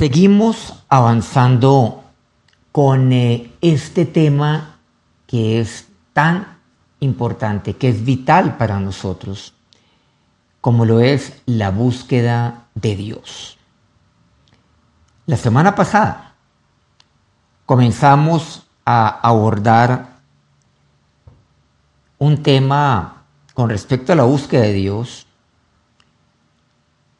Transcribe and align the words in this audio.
Seguimos 0.00 0.82
avanzando 0.88 2.04
con 2.72 3.12
eh, 3.12 3.52
este 3.60 4.06
tema 4.06 4.78
que 5.26 5.60
es 5.60 5.88
tan 6.14 6.56
importante, 7.00 7.76
que 7.76 7.90
es 7.90 8.02
vital 8.02 8.56
para 8.56 8.80
nosotros, 8.80 9.52
como 10.62 10.86
lo 10.86 11.00
es 11.00 11.42
la 11.44 11.70
búsqueda 11.70 12.64
de 12.74 12.96
Dios. 12.96 13.58
La 15.26 15.36
semana 15.36 15.74
pasada 15.74 16.34
comenzamos 17.66 18.66
a 18.86 19.06
abordar 19.06 20.16
un 22.16 22.42
tema 22.42 23.26
con 23.52 23.68
respecto 23.68 24.14
a 24.14 24.16
la 24.16 24.24
búsqueda 24.24 24.62
de 24.62 24.72
Dios 24.72 25.26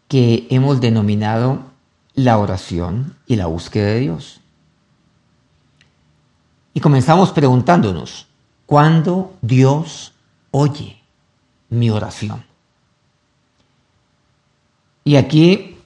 que 0.08 0.46
hemos 0.48 0.80
denominado 0.80 1.69
la 2.14 2.38
oración 2.38 3.16
y 3.26 3.36
la 3.36 3.46
búsqueda 3.46 3.86
de 3.86 4.00
Dios. 4.00 4.40
Y 6.72 6.80
comenzamos 6.80 7.32
preguntándonos, 7.32 8.26
¿cuándo 8.66 9.36
Dios 9.42 10.12
oye 10.50 11.00
mi 11.68 11.90
oración? 11.90 12.44
Y 15.04 15.16
aquí 15.16 15.78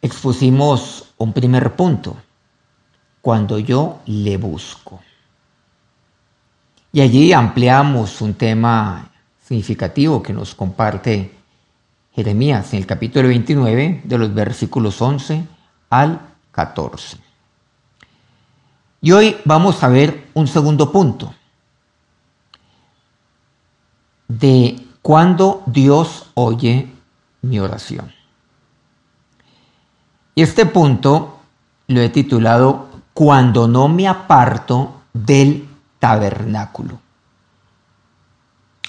expusimos 0.00 1.12
un 1.18 1.32
primer 1.32 1.76
punto, 1.76 2.16
cuando 3.20 3.58
yo 3.58 4.00
le 4.06 4.36
busco. 4.36 5.00
Y 6.92 7.00
allí 7.00 7.32
ampliamos 7.32 8.20
un 8.20 8.34
tema 8.34 9.10
significativo 9.40 10.22
que 10.22 10.32
nos 10.32 10.54
comparte 10.54 11.41
Jeremías 12.14 12.72
en 12.72 12.80
el 12.80 12.86
capítulo 12.86 13.28
29 13.28 14.02
de 14.04 14.18
los 14.18 14.34
versículos 14.34 15.00
11 15.00 15.46
al 15.88 16.20
14. 16.52 17.16
Y 19.00 19.12
hoy 19.12 19.36
vamos 19.44 19.82
a 19.82 19.88
ver 19.88 20.28
un 20.34 20.46
segundo 20.46 20.92
punto 20.92 21.34
de 24.28 24.78
cuando 25.00 25.62
Dios 25.66 26.30
oye 26.34 26.90
mi 27.40 27.58
oración. 27.58 28.12
Y 30.34 30.42
este 30.42 30.66
punto 30.66 31.40
lo 31.88 32.00
he 32.00 32.08
titulado 32.08 32.88
Cuando 33.12 33.68
no 33.68 33.88
me 33.88 34.08
aparto 34.08 35.02
del 35.12 35.68
tabernáculo. 35.98 37.00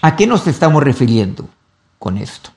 ¿A 0.01 0.16
qué 0.16 0.27
nos 0.27 0.47
estamos 0.47 0.83
refiriendo 0.83 1.47
con 1.99 2.17
esto? 2.17 2.51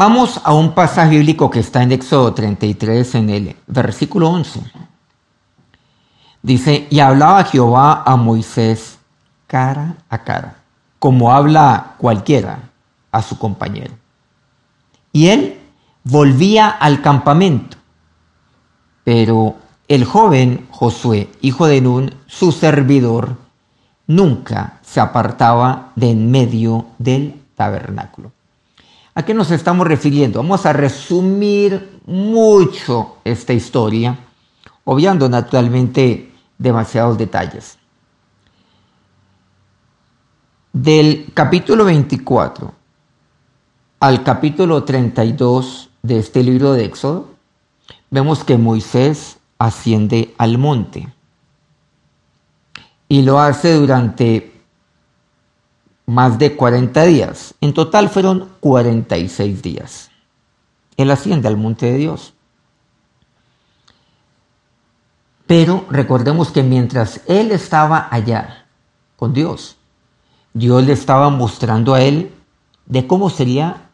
Vamos 0.00 0.40
a 0.44 0.54
un 0.54 0.72
pasaje 0.72 1.10
bíblico 1.10 1.50
que 1.50 1.60
está 1.60 1.82
en 1.82 1.92
Éxodo 1.92 2.32
33 2.32 3.16
en 3.16 3.28
el 3.28 3.56
versículo 3.66 4.30
11. 4.30 4.62
Dice, 6.40 6.86
y 6.88 7.00
hablaba 7.00 7.44
Jehová 7.44 8.02
a 8.06 8.16
Moisés 8.16 8.98
cara 9.46 9.96
a 10.08 10.24
cara, 10.24 10.56
como 10.98 11.30
habla 11.30 11.96
cualquiera 11.98 12.70
a 13.12 13.20
su 13.20 13.38
compañero. 13.38 13.92
Y 15.12 15.26
él 15.26 15.60
volvía 16.02 16.70
al 16.70 17.02
campamento, 17.02 17.76
pero 19.04 19.56
el 19.86 20.06
joven 20.06 20.66
Josué, 20.70 21.30
hijo 21.42 21.66
de 21.66 21.82
Nun, 21.82 22.14
su 22.26 22.52
servidor, 22.52 23.36
nunca 24.06 24.78
se 24.80 24.98
apartaba 24.98 25.92
de 25.94 26.12
en 26.12 26.30
medio 26.30 26.86
del 26.96 27.42
tabernáculo. 27.54 28.32
¿A 29.14 29.24
qué 29.24 29.34
nos 29.34 29.50
estamos 29.50 29.86
refiriendo? 29.86 30.38
Vamos 30.38 30.64
a 30.66 30.72
resumir 30.72 32.00
mucho 32.06 33.16
esta 33.24 33.52
historia, 33.52 34.16
obviando 34.84 35.28
naturalmente 35.28 36.32
demasiados 36.58 37.18
detalles. 37.18 37.76
Del 40.72 41.32
capítulo 41.34 41.84
24 41.84 42.72
al 43.98 44.22
capítulo 44.22 44.84
32 44.84 45.90
de 46.02 46.18
este 46.18 46.42
libro 46.44 46.72
de 46.72 46.84
Éxodo, 46.84 47.30
vemos 48.10 48.44
que 48.44 48.56
Moisés 48.56 49.38
asciende 49.58 50.34
al 50.38 50.56
monte 50.56 51.12
y 53.08 53.22
lo 53.22 53.40
hace 53.40 53.74
durante 53.74 54.49
más 56.10 56.40
de 56.40 56.56
40 56.56 57.04
días. 57.04 57.54
En 57.60 57.72
total 57.72 58.08
fueron 58.08 58.48
46 58.58 59.62
días. 59.62 60.10
Él 60.96 61.10
asciende 61.12 61.46
al 61.46 61.56
monte 61.56 61.86
de 61.86 61.98
Dios. 61.98 62.34
Pero 65.46 65.86
recordemos 65.88 66.50
que 66.50 66.64
mientras 66.64 67.20
él 67.28 67.52
estaba 67.52 68.08
allá 68.10 68.66
con 69.16 69.32
Dios, 69.32 69.76
Dios 70.52 70.84
le 70.84 70.94
estaba 70.94 71.30
mostrando 71.30 71.94
a 71.94 72.02
él 72.02 72.34
de 72.86 73.06
cómo 73.06 73.30
sería 73.30 73.90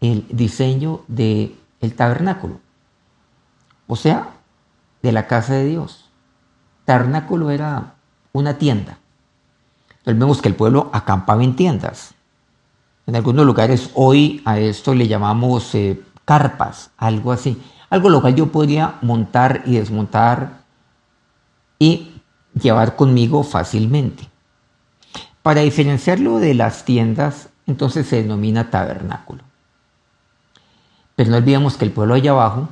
el 0.00 0.26
diseño 0.30 1.02
del 1.06 1.54
el 1.82 1.94
tabernáculo. 1.94 2.60
O 3.86 3.96
sea, 3.96 4.30
de 5.02 5.12
la 5.12 5.26
casa 5.26 5.52
de 5.52 5.66
Dios. 5.66 6.08
Tabernáculo 6.86 7.50
era 7.50 7.96
una 8.32 8.56
tienda 8.56 8.98
vemos 10.14 10.40
que 10.40 10.48
el 10.48 10.54
pueblo 10.54 10.88
acampaba 10.92 11.42
en 11.42 11.56
tiendas. 11.56 12.14
En 13.06 13.16
algunos 13.16 13.44
lugares 13.44 13.90
hoy 13.94 14.40
a 14.44 14.58
esto 14.58 14.94
le 14.94 15.08
llamamos 15.08 15.74
eh, 15.74 16.00
carpas, 16.24 16.90
algo 16.96 17.32
así. 17.32 17.60
Algo 17.90 18.08
lo 18.08 18.20
cual 18.20 18.34
yo 18.34 18.46
podría 18.52 18.94
montar 19.02 19.62
y 19.66 19.76
desmontar 19.76 20.60
y 21.78 22.20
llevar 22.54 22.96
conmigo 22.96 23.42
fácilmente. 23.42 24.28
Para 25.42 25.60
diferenciarlo 25.60 26.38
de 26.38 26.54
las 26.54 26.84
tiendas, 26.84 27.48
entonces 27.66 28.06
se 28.06 28.22
denomina 28.22 28.70
tabernáculo. 28.70 29.42
Pero 31.16 31.30
no 31.30 31.36
olvidemos 31.36 31.76
que 31.76 31.84
el 31.84 31.92
pueblo 31.92 32.14
allá 32.14 32.32
abajo, 32.32 32.68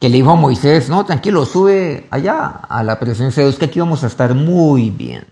que 0.00 0.08
le 0.08 0.16
dijo 0.16 0.30
a 0.30 0.36
Moisés, 0.36 0.88
no, 0.88 1.04
tranquilo, 1.04 1.46
sube 1.46 2.06
allá 2.10 2.46
a 2.46 2.82
la 2.82 2.98
presencia 2.98 3.42
de 3.42 3.48
Dios, 3.48 3.58
que 3.58 3.66
aquí 3.66 3.80
vamos 3.80 4.04
a 4.04 4.06
estar 4.06 4.34
muy 4.34 4.90
bien 4.90 5.26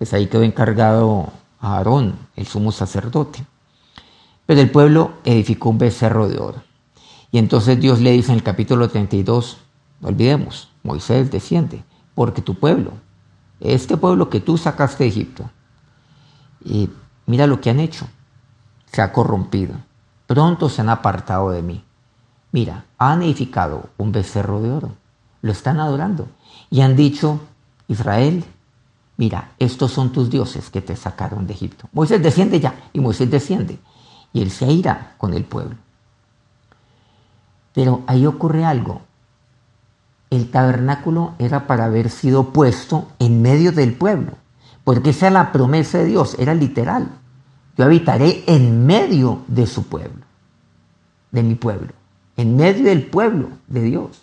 pues 0.00 0.14
ahí 0.14 0.28
quedó 0.28 0.44
encargado 0.44 1.28
a 1.60 1.76
Aarón, 1.76 2.18
el 2.34 2.46
sumo 2.46 2.72
sacerdote. 2.72 3.44
Pero 4.46 4.62
el 4.62 4.70
pueblo 4.70 5.12
edificó 5.26 5.68
un 5.68 5.76
becerro 5.76 6.26
de 6.26 6.38
oro. 6.38 6.62
Y 7.30 7.36
entonces 7.36 7.78
Dios 7.78 8.00
le 8.00 8.12
dice 8.12 8.32
en 8.32 8.38
el 8.38 8.42
capítulo 8.42 8.88
32, 8.88 9.58
no 10.00 10.08
olvidemos, 10.08 10.70
Moisés 10.82 11.30
desciende, 11.30 11.84
porque 12.14 12.40
tu 12.40 12.54
pueblo, 12.54 12.92
este 13.60 13.98
pueblo 13.98 14.30
que 14.30 14.40
tú 14.40 14.56
sacaste 14.56 15.04
de 15.04 15.10
Egipto, 15.10 15.50
y 16.64 16.88
mira 17.26 17.46
lo 17.46 17.60
que 17.60 17.68
han 17.68 17.78
hecho, 17.78 18.08
se 18.90 19.02
ha 19.02 19.12
corrompido, 19.12 19.74
pronto 20.26 20.70
se 20.70 20.80
han 20.80 20.88
apartado 20.88 21.50
de 21.50 21.60
mí. 21.60 21.84
Mira, 22.52 22.86
han 22.96 23.20
edificado 23.20 23.90
un 23.98 24.12
becerro 24.12 24.62
de 24.62 24.72
oro, 24.72 24.92
lo 25.42 25.52
están 25.52 25.78
adorando 25.78 26.26
y 26.70 26.80
han 26.80 26.96
dicho, 26.96 27.38
Israel, 27.86 28.46
mira, 29.20 29.52
estos 29.58 29.92
son 29.92 30.12
tus 30.12 30.30
dioses 30.30 30.70
que 30.70 30.80
te 30.80 30.96
sacaron 30.96 31.46
de 31.46 31.52
Egipto. 31.52 31.90
Moisés 31.92 32.22
desciende 32.22 32.58
ya, 32.58 32.88
y 32.94 33.00
Moisés 33.00 33.30
desciende, 33.30 33.78
y 34.32 34.40
él 34.40 34.50
se 34.50 34.72
irá 34.72 35.14
con 35.18 35.34
el 35.34 35.44
pueblo. 35.44 35.76
Pero 37.74 38.00
ahí 38.06 38.24
ocurre 38.24 38.64
algo. 38.64 39.02
El 40.30 40.50
tabernáculo 40.50 41.34
era 41.38 41.66
para 41.66 41.84
haber 41.84 42.08
sido 42.08 42.54
puesto 42.54 43.08
en 43.18 43.42
medio 43.42 43.72
del 43.72 43.92
pueblo, 43.92 44.38
porque 44.84 45.10
esa 45.10 45.26
es 45.26 45.34
la 45.34 45.52
promesa 45.52 45.98
de 45.98 46.06
Dios, 46.06 46.34
era 46.38 46.54
literal. 46.54 47.10
Yo 47.76 47.84
habitaré 47.84 48.42
en 48.46 48.86
medio 48.86 49.42
de 49.48 49.66
su 49.66 49.84
pueblo, 49.84 50.24
de 51.30 51.42
mi 51.42 51.56
pueblo, 51.56 51.92
en 52.38 52.56
medio 52.56 52.84
del 52.84 53.04
pueblo 53.04 53.50
de 53.66 53.82
Dios. 53.82 54.22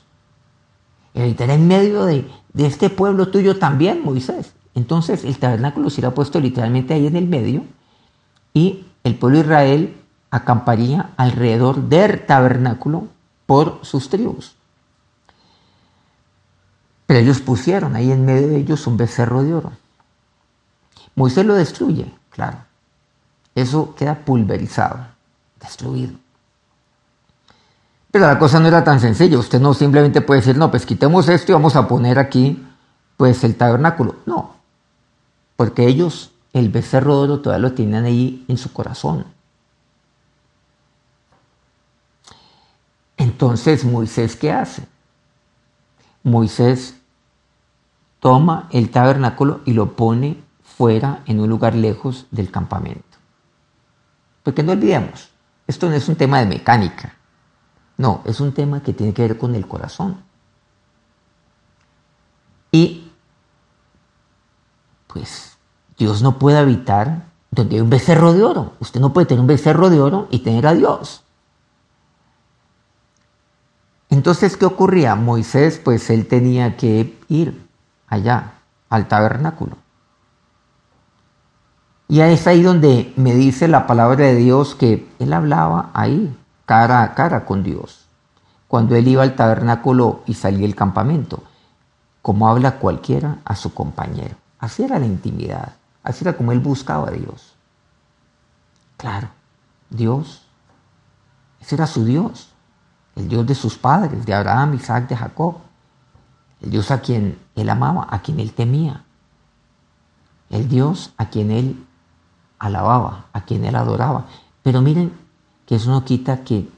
Habitaré 1.13 1.53
en 1.53 1.67
medio 1.67 2.05
de, 2.05 2.27
de 2.53 2.65
este 2.65 2.89
pueblo 2.89 3.27
tuyo 3.27 3.59
también, 3.59 4.03
Moisés. 4.03 4.56
Entonces 4.77 5.23
el 5.23 5.39
tabernáculo 5.39 5.89
será 5.89 6.11
puesto 6.11 6.39
literalmente 6.39 6.93
ahí 6.93 7.07
en 7.07 7.15
el 7.15 7.27
medio 7.27 7.63
y 8.53 8.85
el 9.03 9.15
pueblo 9.15 9.39
de 9.39 9.45
Israel 9.45 9.97
acamparía 10.29 11.13
alrededor 11.17 11.89
del 11.89 12.23
tabernáculo 12.27 13.07
por 13.47 13.79
sus 13.81 14.07
tribus. 14.07 14.55
Pero 17.07 17.19
ellos 17.19 17.41
pusieron 17.41 17.95
ahí 17.95 18.11
en 18.11 18.23
medio 18.23 18.49
de 18.49 18.57
ellos 18.57 18.85
un 18.85 18.97
becerro 18.97 19.41
de 19.41 19.55
oro. 19.55 19.71
Moisés 21.15 21.43
lo 21.43 21.55
destruye, 21.55 22.13
claro. 22.29 22.59
Eso 23.55 23.95
queda 23.95 24.13
pulverizado, 24.13 25.07
destruido. 25.59 26.13
Pero 28.11 28.27
la 28.27 28.37
cosa 28.37 28.59
no 28.59 28.67
era 28.67 28.83
tan 28.83 28.99
sencilla. 28.99 29.39
Usted 29.39 29.59
no 29.59 29.73
simplemente 29.73 30.21
puede 30.21 30.41
decir, 30.41 30.55
no, 30.55 30.69
pues 30.69 30.85
quitemos 30.85 31.27
esto 31.29 31.51
y 31.51 31.53
vamos 31.53 31.75
a 31.75 31.87
poner 31.87 32.19
aquí 32.19 32.63
pues 33.15 33.43
el 33.43 33.55
tabernáculo. 33.55 34.17
No, 34.27 34.56
porque 35.57 35.85
ellos 35.85 36.31
el 36.53 36.69
becerro 36.69 37.27
de 37.27 37.37
todavía 37.39 37.67
lo 37.67 37.73
tienen 37.73 38.05
ahí 38.05 38.45
en 38.47 38.57
su 38.57 38.71
corazón. 38.71 39.25
Entonces 43.17 43.83
Moisés, 43.83 44.35
¿qué 44.35 44.51
hace? 44.51 44.87
Moisés 46.23 46.95
toma 48.19 48.69
el 48.71 48.91
tabernáculo 48.91 49.61
y 49.65 49.73
lo 49.73 49.95
pone 49.95 50.41
fuera 50.63 51.23
en 51.25 51.39
un 51.39 51.49
lugar 51.49 51.75
lejos 51.75 52.27
del 52.31 52.51
campamento. 52.51 53.17
Porque 54.43 54.63
no 54.63 54.73
olvidemos, 54.73 55.29
esto 55.65 55.89
no 55.89 55.95
es 55.95 56.07
un 56.07 56.15
tema 56.15 56.39
de 56.39 56.45
mecánica, 56.45 57.15
no, 57.97 58.21
es 58.25 58.39
un 58.39 58.53
tema 58.53 58.81
que 58.81 58.93
tiene 58.93 59.13
que 59.13 59.23
ver 59.23 59.37
con 59.37 59.55
el 59.55 59.67
corazón. 59.67 60.21
Y 62.71 63.06
pues 65.17 65.57
Dios 65.97 66.21
no 66.21 66.37
puede 66.37 66.59
habitar 66.59 67.23
donde 67.49 67.75
hay 67.75 67.81
un 67.81 67.89
becerro 67.89 68.33
de 68.33 68.43
oro. 68.43 68.73
Usted 68.79 68.99
no 68.99 69.13
puede 69.13 69.25
tener 69.25 69.41
un 69.41 69.47
becerro 69.47 69.89
de 69.89 69.99
oro 69.99 70.27
y 70.29 70.39
tener 70.39 70.67
a 70.67 70.73
Dios. 70.73 71.23
Entonces, 74.09 74.57
¿qué 74.57 74.65
ocurría? 74.65 75.15
Moisés, 75.15 75.81
pues 75.83 76.09
él 76.09 76.27
tenía 76.27 76.77
que 76.77 77.17
ir 77.29 77.67
allá, 78.07 78.53
al 78.89 79.07
tabernáculo. 79.07 79.77
Y 82.07 82.21
es 82.21 82.47
ahí 82.47 82.61
donde 82.61 83.11
me 83.17 83.33
dice 83.33 83.67
la 83.67 83.87
palabra 83.87 84.27
de 84.27 84.35
Dios 84.35 84.75
que 84.75 85.09
él 85.19 85.33
hablaba 85.33 85.89
ahí, 85.93 86.37
cara 86.65 87.01
a 87.01 87.15
cara 87.15 87.43
con 87.43 87.63
Dios, 87.63 88.07
cuando 88.67 88.95
él 88.95 89.07
iba 89.07 89.23
al 89.23 89.35
tabernáculo 89.35 90.21
y 90.25 90.35
salía 90.35 90.61
del 90.61 90.75
campamento, 90.75 91.43
como 92.21 92.47
habla 92.47 92.79
cualquiera 92.79 93.39
a 93.43 93.55
su 93.55 93.73
compañero. 93.73 94.35
Así 94.59 94.83
era 94.83 94.99
la 94.99 95.05
intimidad, 95.05 95.75
así 96.03 96.23
era 96.23 96.35
como 96.35 96.51
él 96.51 96.59
buscaba 96.59 97.09
a 97.09 97.11
Dios. 97.11 97.55
Claro, 98.97 99.29
Dios, 99.89 100.47
ese 101.59 101.75
era 101.75 101.85
su 101.85 102.03
Dios, 102.03 102.49
el 103.15 103.27
Dios 103.29 103.45
de 103.45 103.55
sus 103.55 103.77
padres, 103.77 104.25
de 104.25 104.33
Abraham, 104.33 104.73
Isaac, 104.73 105.07
de 105.07 105.15
Jacob, 105.15 105.57
el 106.61 106.71
Dios 106.71 106.89
a 106.91 107.01
quien 107.01 107.39
él 107.55 107.69
amaba, 107.69 108.07
a 108.09 108.21
quien 108.21 108.39
él 108.39 108.53
temía, 108.53 109.03
el 110.49 110.67
Dios 110.67 111.13
a 111.17 111.29
quien 111.29 111.51
él 111.51 111.85
alababa, 112.57 113.25
a 113.33 113.41
quien 113.41 113.65
él 113.65 113.75
adoraba. 113.75 114.25
Pero 114.63 114.81
miren 114.81 115.13
que 115.65 115.75
eso 115.75 115.91
no 115.91 116.03
quita 116.03 116.43
que, 116.43 116.69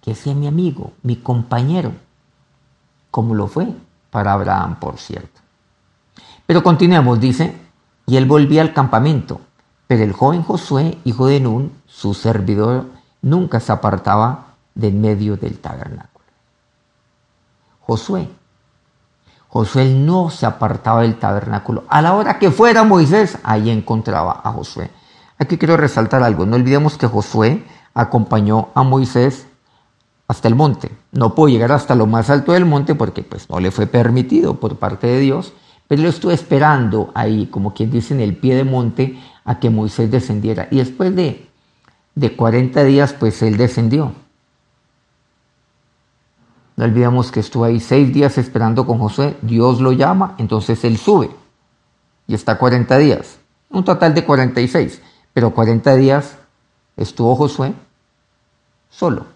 que 0.00 0.14
sea 0.14 0.34
mi 0.34 0.46
amigo, 0.46 0.92
mi 1.02 1.16
compañero, 1.16 1.92
como 3.10 3.34
lo 3.34 3.48
fue 3.48 3.74
para 4.10 4.32
Abraham, 4.32 4.78
por 4.78 4.98
cierto. 4.98 5.40
Pero 6.46 6.62
continuemos, 6.62 7.20
dice, 7.20 7.54
y 8.06 8.16
él 8.16 8.26
volvía 8.26 8.62
al 8.62 8.72
campamento, 8.72 9.40
pero 9.86 10.04
el 10.04 10.12
joven 10.12 10.42
Josué, 10.42 10.98
hijo 11.04 11.26
de 11.26 11.40
Nun, 11.40 11.72
su 11.86 12.14
servidor, 12.14 12.86
nunca 13.22 13.60
se 13.60 13.72
apartaba 13.72 14.54
de 14.74 14.88
en 14.88 15.00
medio 15.00 15.36
del 15.36 15.58
tabernáculo. 15.58 16.24
Josué, 17.80 18.28
Josué 19.48 19.86
no 19.86 20.28
se 20.30 20.44
apartaba 20.44 21.02
del 21.02 21.18
tabernáculo. 21.18 21.84
A 21.88 22.02
la 22.02 22.14
hora 22.14 22.38
que 22.38 22.50
fuera 22.50 22.84
Moisés, 22.84 23.38
ahí 23.42 23.70
encontraba 23.70 24.40
a 24.44 24.52
Josué. 24.52 24.90
Aquí 25.38 25.56
quiero 25.56 25.76
resaltar 25.76 26.22
algo. 26.22 26.46
No 26.46 26.56
olvidemos 26.56 26.98
que 26.98 27.06
Josué 27.06 27.64
acompañó 27.94 28.68
a 28.74 28.82
Moisés 28.82 29.46
hasta 30.28 30.48
el 30.48 30.54
monte. 30.54 30.90
No 31.12 31.34
pudo 31.34 31.48
llegar 31.48 31.72
hasta 31.72 31.94
lo 31.94 32.06
más 32.06 32.28
alto 32.28 32.52
del 32.52 32.66
monte 32.66 32.94
porque 32.94 33.22
pues 33.22 33.48
no 33.48 33.60
le 33.60 33.70
fue 33.70 33.86
permitido 33.86 34.60
por 34.60 34.76
parte 34.76 35.06
de 35.06 35.20
Dios, 35.20 35.52
pero 35.88 36.02
lo 36.02 36.08
estuvo 36.08 36.32
esperando 36.32 37.12
ahí, 37.14 37.46
como 37.46 37.72
quien 37.72 37.90
dice, 37.90 38.14
en 38.14 38.20
el 38.20 38.36
pie 38.36 38.56
de 38.56 38.64
monte 38.64 39.18
a 39.44 39.60
que 39.60 39.70
Moisés 39.70 40.10
descendiera. 40.10 40.66
Y 40.70 40.78
después 40.78 41.14
de, 41.14 41.46
de 42.14 42.36
40 42.36 42.84
días, 42.84 43.12
pues 43.12 43.40
él 43.42 43.56
descendió. 43.56 44.12
No 46.76 46.84
olvidemos 46.84 47.30
que 47.30 47.40
estuvo 47.40 47.64
ahí 47.64 47.80
seis 47.80 48.12
días 48.12 48.36
esperando 48.36 48.84
con 48.84 48.98
Josué. 48.98 49.36
Dios 49.42 49.80
lo 49.80 49.92
llama, 49.92 50.34
entonces 50.38 50.84
él 50.84 50.98
sube. 50.98 51.30
Y 52.26 52.34
está 52.34 52.58
40 52.58 52.98
días. 52.98 53.38
Un 53.70 53.84
total 53.84 54.14
de 54.14 54.24
46. 54.24 55.00
Pero 55.32 55.54
40 55.54 55.94
días 55.96 56.36
estuvo 56.96 57.34
Josué 57.36 57.74
solo. 58.90 59.26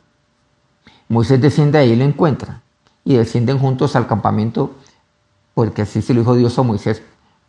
Moisés 1.08 1.40
desciende 1.40 1.78
ahí 1.78 1.92
y 1.92 1.96
lo 1.96 2.04
encuentra. 2.04 2.60
Y 3.04 3.14
descienden 3.14 3.58
juntos 3.58 3.96
al 3.96 4.06
campamento 4.06 4.74
porque 5.54 5.82
así 5.82 6.02
se 6.02 6.14
lo 6.14 6.20
dijo 6.20 6.34
Dios 6.34 6.58
a 6.58 6.62
Moisés 6.62 7.02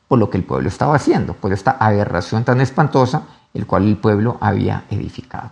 por 0.08 0.20
lo 0.20 0.30
que 0.30 0.38
el 0.38 0.44
pueblo 0.44 0.68
estaba 0.68 0.96
haciendo, 0.96 1.34
por 1.34 1.54
esta 1.54 1.72
aberración 1.72 2.44
tan 2.44 2.60
espantosa 2.62 3.24
el 3.54 3.66
cual 3.66 3.88
el 3.88 3.98
pueblo 3.98 4.38
había 4.42 4.86
edificado. 4.90 5.52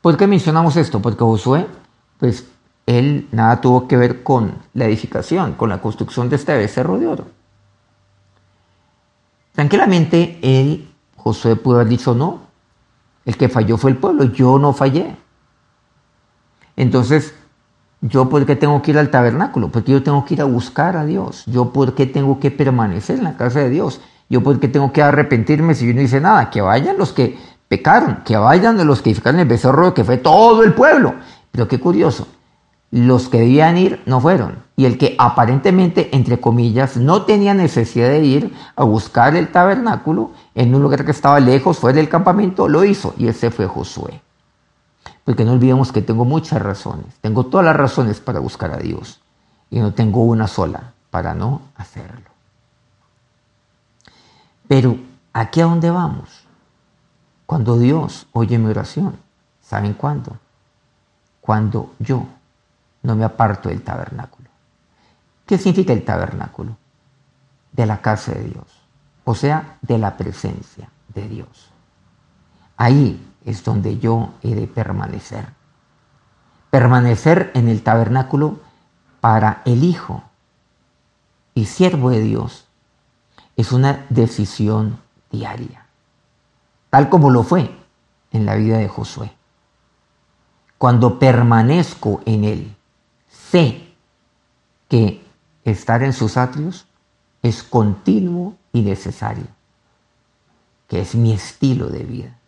¿Por 0.00 0.16
qué 0.16 0.26
mencionamos 0.26 0.76
esto? 0.76 1.00
Porque 1.00 1.20
Josué, 1.20 1.66
pues 2.18 2.46
él 2.86 3.28
nada 3.32 3.60
tuvo 3.60 3.86
que 3.86 3.96
ver 3.96 4.22
con 4.22 4.54
la 4.74 4.86
edificación, 4.86 5.54
con 5.54 5.68
la 5.68 5.80
construcción 5.80 6.28
de 6.28 6.36
este 6.36 6.56
becerro 6.56 6.98
de 6.98 7.06
oro. 7.06 7.26
Tranquilamente 9.52 10.38
él 10.42 10.90
Josué 11.16 11.56
pudo 11.56 11.76
haber 11.76 11.88
dicho 11.88 12.14
no. 12.14 12.40
El 13.26 13.36
que 13.36 13.48
falló 13.48 13.76
fue 13.76 13.90
el 13.90 13.98
pueblo, 13.98 14.24
yo 14.24 14.58
no 14.58 14.72
fallé. 14.72 15.16
Entonces, 16.76 17.34
¿yo 18.00 18.28
por 18.28 18.46
qué 18.46 18.56
tengo 18.56 18.82
que 18.82 18.92
ir 18.92 18.98
al 18.98 19.10
tabernáculo? 19.10 19.68
Porque 19.68 19.92
yo 19.92 20.02
tengo 20.02 20.24
que 20.24 20.34
ir 20.34 20.42
a 20.42 20.44
buscar 20.44 20.96
a 20.96 21.04
Dios. 21.04 21.44
¿Yo 21.46 21.72
por 21.72 21.94
qué 21.94 22.06
tengo 22.06 22.40
que 22.40 22.50
permanecer 22.50 23.18
en 23.18 23.24
la 23.24 23.36
casa 23.36 23.60
de 23.60 23.70
Dios? 23.70 24.00
¿Yo 24.28 24.42
por 24.42 24.60
qué 24.60 24.68
tengo 24.68 24.92
que 24.92 25.02
arrepentirme 25.02 25.74
si 25.74 25.86
yo 25.86 25.94
no 25.94 26.00
hice 26.00 26.20
nada? 26.20 26.50
Que 26.50 26.60
vayan 26.60 26.96
los 26.98 27.12
que 27.12 27.38
pecaron, 27.68 28.22
que 28.24 28.36
vayan 28.36 28.84
los 28.86 29.02
que 29.02 29.10
edificaron 29.10 29.40
el 29.40 29.48
becerro, 29.48 29.94
que 29.94 30.04
fue 30.04 30.16
todo 30.16 30.62
el 30.62 30.72
pueblo. 30.72 31.14
Pero 31.50 31.68
qué 31.68 31.80
curioso, 31.80 32.26
los 32.90 33.28
que 33.28 33.40
debían 33.40 33.76
ir 33.76 34.00
no 34.06 34.20
fueron. 34.20 34.64
Y 34.76 34.86
el 34.86 34.98
que 34.98 35.14
aparentemente, 35.18 36.08
entre 36.12 36.40
comillas, 36.40 36.96
no 36.96 37.22
tenía 37.22 37.54
necesidad 37.54 38.08
de 38.08 38.24
ir 38.24 38.54
a 38.76 38.84
buscar 38.84 39.36
el 39.36 39.48
tabernáculo 39.52 40.30
en 40.54 40.74
un 40.74 40.82
lugar 40.82 41.04
que 41.04 41.10
estaba 41.10 41.38
lejos, 41.38 41.78
fuera 41.78 41.96
del 41.96 42.08
campamento, 42.08 42.68
lo 42.68 42.84
hizo. 42.84 43.14
Y 43.18 43.28
ese 43.28 43.50
fue 43.50 43.66
Josué. 43.66 44.22
Porque 45.30 45.44
no 45.44 45.52
olvidemos 45.52 45.92
que 45.92 46.02
tengo 46.02 46.24
muchas 46.24 46.60
razones. 46.60 47.14
Tengo 47.20 47.46
todas 47.46 47.64
las 47.64 47.76
razones 47.76 48.18
para 48.18 48.40
buscar 48.40 48.72
a 48.72 48.78
Dios. 48.78 49.20
Y 49.70 49.78
no 49.78 49.94
tengo 49.94 50.24
una 50.24 50.48
sola 50.48 50.92
para 51.08 51.34
no 51.34 51.62
hacerlo. 51.76 52.28
Pero, 54.66 54.98
¿aquí 55.32 55.60
a 55.60 55.66
dónde 55.66 55.88
vamos? 55.88 56.48
Cuando 57.46 57.78
Dios 57.78 58.26
oye 58.32 58.58
mi 58.58 58.70
oración. 58.70 59.20
¿Saben 59.60 59.94
cuándo? 59.94 60.36
Cuando 61.40 61.94
yo 62.00 62.26
no 63.04 63.14
me 63.14 63.24
aparto 63.24 63.68
del 63.68 63.82
tabernáculo. 63.82 64.48
¿Qué 65.46 65.58
significa 65.58 65.92
el 65.92 66.04
tabernáculo? 66.04 66.76
De 67.70 67.86
la 67.86 68.02
casa 68.02 68.32
de 68.32 68.46
Dios, 68.46 68.66
o 69.22 69.36
sea, 69.36 69.78
de 69.80 69.96
la 69.96 70.16
presencia 70.16 70.90
de 71.14 71.28
Dios. 71.28 71.70
Ahí 72.76 73.29
es 73.44 73.64
donde 73.64 73.98
yo 73.98 74.34
he 74.42 74.54
de 74.54 74.66
permanecer. 74.66 75.48
Permanecer 76.70 77.50
en 77.54 77.68
el 77.68 77.82
tabernáculo 77.82 78.60
para 79.20 79.62
el 79.64 79.84
Hijo 79.84 80.22
y 81.54 81.66
siervo 81.66 82.10
de 82.10 82.20
Dios 82.20 82.66
es 83.56 83.72
una 83.72 84.06
decisión 84.08 84.98
diaria, 85.30 85.86
tal 86.88 87.08
como 87.08 87.30
lo 87.30 87.42
fue 87.42 87.70
en 88.30 88.46
la 88.46 88.54
vida 88.54 88.78
de 88.78 88.88
Josué. 88.88 89.32
Cuando 90.78 91.18
permanezco 91.18 92.22
en 92.24 92.44
Él, 92.44 92.76
sé 93.28 93.94
que 94.88 95.22
estar 95.64 96.02
en 96.02 96.12
sus 96.12 96.36
atrios 96.36 96.86
es 97.42 97.62
continuo 97.62 98.56
y 98.72 98.82
necesario, 98.82 99.46
que 100.88 101.00
es 101.00 101.14
mi 101.14 101.32
estilo 101.32 101.88
de 101.88 102.04
vida, 102.04 102.38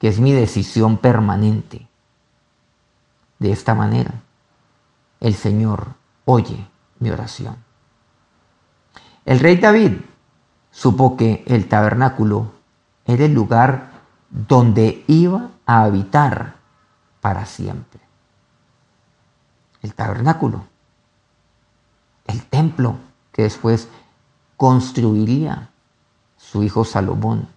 que 0.00 0.08
es 0.08 0.18
mi 0.18 0.32
decisión 0.32 0.98
permanente. 0.98 1.86
De 3.38 3.52
esta 3.52 3.76
manera, 3.76 4.14
el 5.20 5.34
Señor 5.34 5.94
oye 6.24 6.66
mi 6.98 7.10
oración. 7.10 7.56
El 9.24 9.38
rey 9.38 9.56
David 9.56 9.92
supo 10.72 11.16
que 11.16 11.44
el 11.46 11.68
tabernáculo 11.68 12.50
era 13.06 13.26
el 13.26 13.34
lugar 13.34 13.92
donde 14.28 15.04
iba 15.06 15.50
a 15.64 15.84
habitar 15.84 16.56
para 17.20 17.46
siempre 17.46 18.00
el 19.82 19.94
tabernáculo, 19.94 20.66
el 22.26 22.44
templo 22.46 22.96
que 23.32 23.42
después 23.42 23.88
construiría 24.56 25.70
su 26.36 26.62
hijo 26.62 26.84
Salomón. 26.84 27.48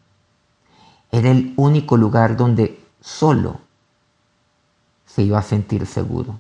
Era 1.14 1.30
el 1.30 1.54
único 1.58 1.96
lugar 1.96 2.36
donde 2.36 2.84
solo 3.00 3.60
se 5.06 5.22
iba 5.22 5.38
a 5.38 5.44
sentir 5.44 5.86
seguro. 5.86 6.40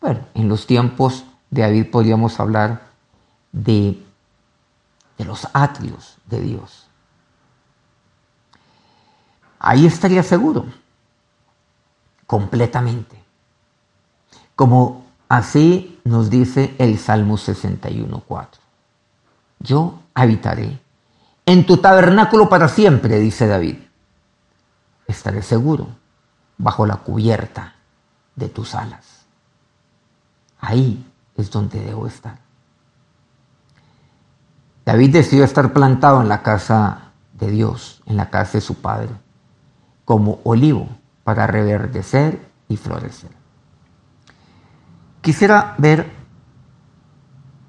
Bueno, 0.00 0.20
en 0.32 0.48
los 0.48 0.66
tiempos 0.66 1.26
de 1.50 1.60
David 1.60 1.90
podríamos 1.90 2.40
hablar 2.40 2.88
de, 3.52 4.02
de 5.18 5.24
los 5.26 5.46
atrios 5.52 6.16
de 6.24 6.40
Dios. 6.40 6.86
Ahí 9.58 9.84
estaría 9.84 10.22
seguro, 10.22 10.64
completamente. 12.26 13.22
Como 14.56 15.04
así 15.28 16.00
nos 16.04 16.30
dice 16.30 16.74
el 16.78 16.98
Salmo 16.98 17.36
61.4. 17.36 18.46
Yo 19.60 20.00
habitaré 20.14 20.80
en 21.46 21.66
tu 21.66 21.78
tabernáculo 21.78 22.48
para 22.48 22.68
siempre, 22.68 23.18
dice 23.18 23.46
David. 23.46 23.76
Estaré 25.06 25.42
seguro 25.42 25.88
bajo 26.58 26.86
la 26.86 26.96
cubierta 26.96 27.74
de 28.36 28.48
tus 28.48 28.74
alas. 28.74 29.26
Ahí 30.60 31.04
es 31.36 31.50
donde 31.50 31.80
debo 31.80 32.06
estar. 32.06 32.38
David 34.84 35.12
decidió 35.12 35.44
estar 35.44 35.72
plantado 35.72 36.20
en 36.20 36.28
la 36.28 36.42
casa 36.42 37.12
de 37.32 37.50
Dios, 37.50 38.02
en 38.06 38.16
la 38.16 38.30
casa 38.30 38.54
de 38.54 38.60
su 38.60 38.76
padre, 38.76 39.10
como 40.04 40.40
olivo 40.44 40.88
para 41.24 41.46
reverdecer 41.46 42.44
y 42.68 42.76
florecer. 42.76 43.30
Quisiera 45.20 45.74
ver 45.78 46.21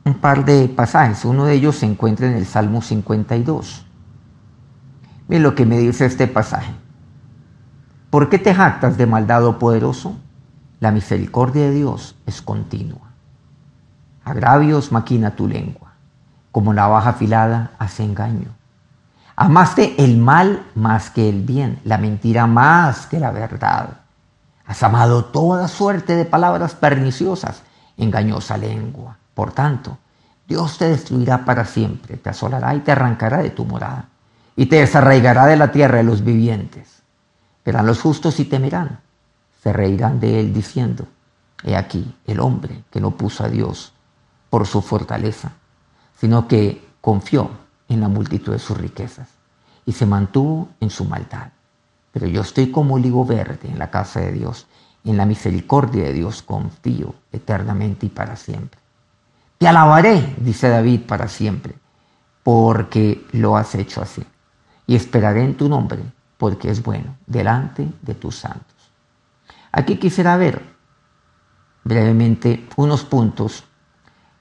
un 0.06 0.14
par 0.16 0.46
de 0.46 0.68
pasajes. 0.68 1.26
Uno 1.26 1.46
de 1.46 1.54
ellos 1.54 1.78
se 1.78 1.86
encuentra 1.86 2.28
en 2.28 2.36
el 2.36 2.46
Salmo 2.46 2.82
52. 2.82 3.86
Miren 5.28 5.44
lo 5.44 5.56
que 5.56 5.66
me 5.66 5.78
dice 5.78 6.06
este 6.06 6.28
pasaje. 6.28 6.74
¿Por 8.10 8.30
qué 8.30 8.38
te 8.38 8.54
jactas 8.54 8.98
de 8.98 9.06
maldad, 9.06 9.46
oh 9.46 9.58
poderoso? 9.58 10.16
La 10.80 10.92
misericordia 10.92 11.64
de 11.64 11.72
Dios 11.72 12.16
es 12.26 12.42
continua. 12.42 13.12
Agravios 14.26 14.92
maquina 14.92 15.36
tu 15.36 15.48
lengua, 15.48 15.94
como 16.52 16.74
navaja 16.74 17.12
afilada 17.12 17.72
hace 17.80 18.04
engaño. 18.04 18.50
Amaste 19.36 19.96
el 20.04 20.18
mal 20.18 20.64
más 20.76 21.10
que 21.10 21.28
el 21.28 21.42
bien, 21.42 21.80
la 21.86 21.98
mentira 21.98 22.46
más 22.46 23.08
que 23.08 23.20
la 23.20 23.32
verdad. 23.32 24.02
Has 24.66 24.84
amado 24.84 25.26
toda 25.26 25.68
suerte 25.68 26.16
de 26.16 26.26
palabras 26.26 26.76
perniciosas, 26.76 27.64
engañosa 27.98 28.58
lengua. 28.58 29.18
Por 29.34 29.52
tanto, 29.52 29.98
Dios 30.48 30.78
te 30.78 30.90
destruirá 30.90 31.46
para 31.46 31.66
siempre, 31.66 32.18
te 32.18 32.30
asolará 32.30 32.76
y 32.76 32.80
te 32.82 32.92
arrancará 32.92 33.42
de 33.42 33.50
tu 33.50 33.66
morada, 33.66 34.10
y 34.56 34.68
te 34.68 34.78
desarraigará 34.78 35.46
de 35.46 35.58
la 35.58 35.72
tierra 35.72 35.98
de 35.98 36.04
los 36.04 36.24
vivientes. 36.24 37.02
Verán 37.66 37.86
los 37.86 38.02
justos 38.02 38.40
y 38.40 38.46
temerán, 38.46 39.00
se 39.62 39.72
reirán 39.72 40.20
de 40.20 40.40
él 40.40 40.54
diciendo, 40.54 41.08
he 41.64 41.76
aquí 41.76 42.14
el 42.28 42.40
hombre 42.40 42.84
que 42.92 43.00
no 43.00 43.12
puso 43.12 43.46
a 43.46 43.50
Dios 43.50 43.94
por 44.50 44.68
su 44.68 44.82
fortaleza, 44.82 45.54
sino 46.20 46.48
que 46.48 46.86
confió 47.00 47.50
en 47.88 48.02
la 48.02 48.10
multitud 48.10 48.52
de 48.52 48.60
sus 48.60 48.78
riquezas 48.78 49.30
y 49.86 49.94
se 49.94 50.06
mantuvo 50.06 50.70
en 50.80 50.90
su 50.90 51.06
maldad. 51.06 51.50
Pero 52.12 52.28
yo 52.28 52.42
estoy 52.42 52.70
como 52.72 52.96
olivo 52.96 53.26
verde 53.26 53.70
en 53.70 53.80
la 53.80 53.90
casa 53.90 54.20
de 54.20 54.34
Dios, 54.34 54.68
en 55.04 55.18
la 55.18 55.26
misericordia 55.26 56.04
de 56.04 56.14
Dios 56.14 56.44
confío 56.44 57.16
eternamente 57.32 58.06
y 58.06 58.10
para 58.10 58.36
siempre. 58.36 58.83
Te 59.64 59.70
alabaré, 59.70 60.36
dice 60.40 60.68
David, 60.68 61.04
para 61.08 61.30
siempre, 61.30 61.74
porque 62.44 63.26
lo 63.32 63.56
has 63.56 63.76
hecho 63.76 64.02
así. 64.02 64.22
Y 64.86 64.94
esperaré 64.94 65.42
en 65.42 65.56
tu 65.56 65.70
nombre, 65.70 66.04
porque 66.38 66.70
es 66.70 66.84
bueno, 66.84 67.16
delante 67.28 67.88
de 68.02 68.14
tus 68.14 68.36
santos. 68.36 68.92
Aquí 69.72 69.96
quisiera 69.96 70.36
ver 70.36 70.62
brevemente 71.86 72.68
unos 72.76 73.06
puntos 73.06 73.64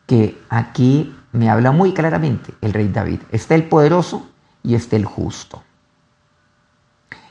que 0.09 0.43
aquí 0.49 1.14
me 1.31 1.49
habla 1.49 1.71
muy 1.71 1.95
claramente 1.95 2.52
el 2.61 2.73
rey 2.73 2.88
David. 2.88 3.21
Está 3.31 3.55
el 3.55 3.69
poderoso 3.69 4.29
y 4.64 4.75
está 4.75 4.97
el 4.97 5.05
justo. 5.05 5.62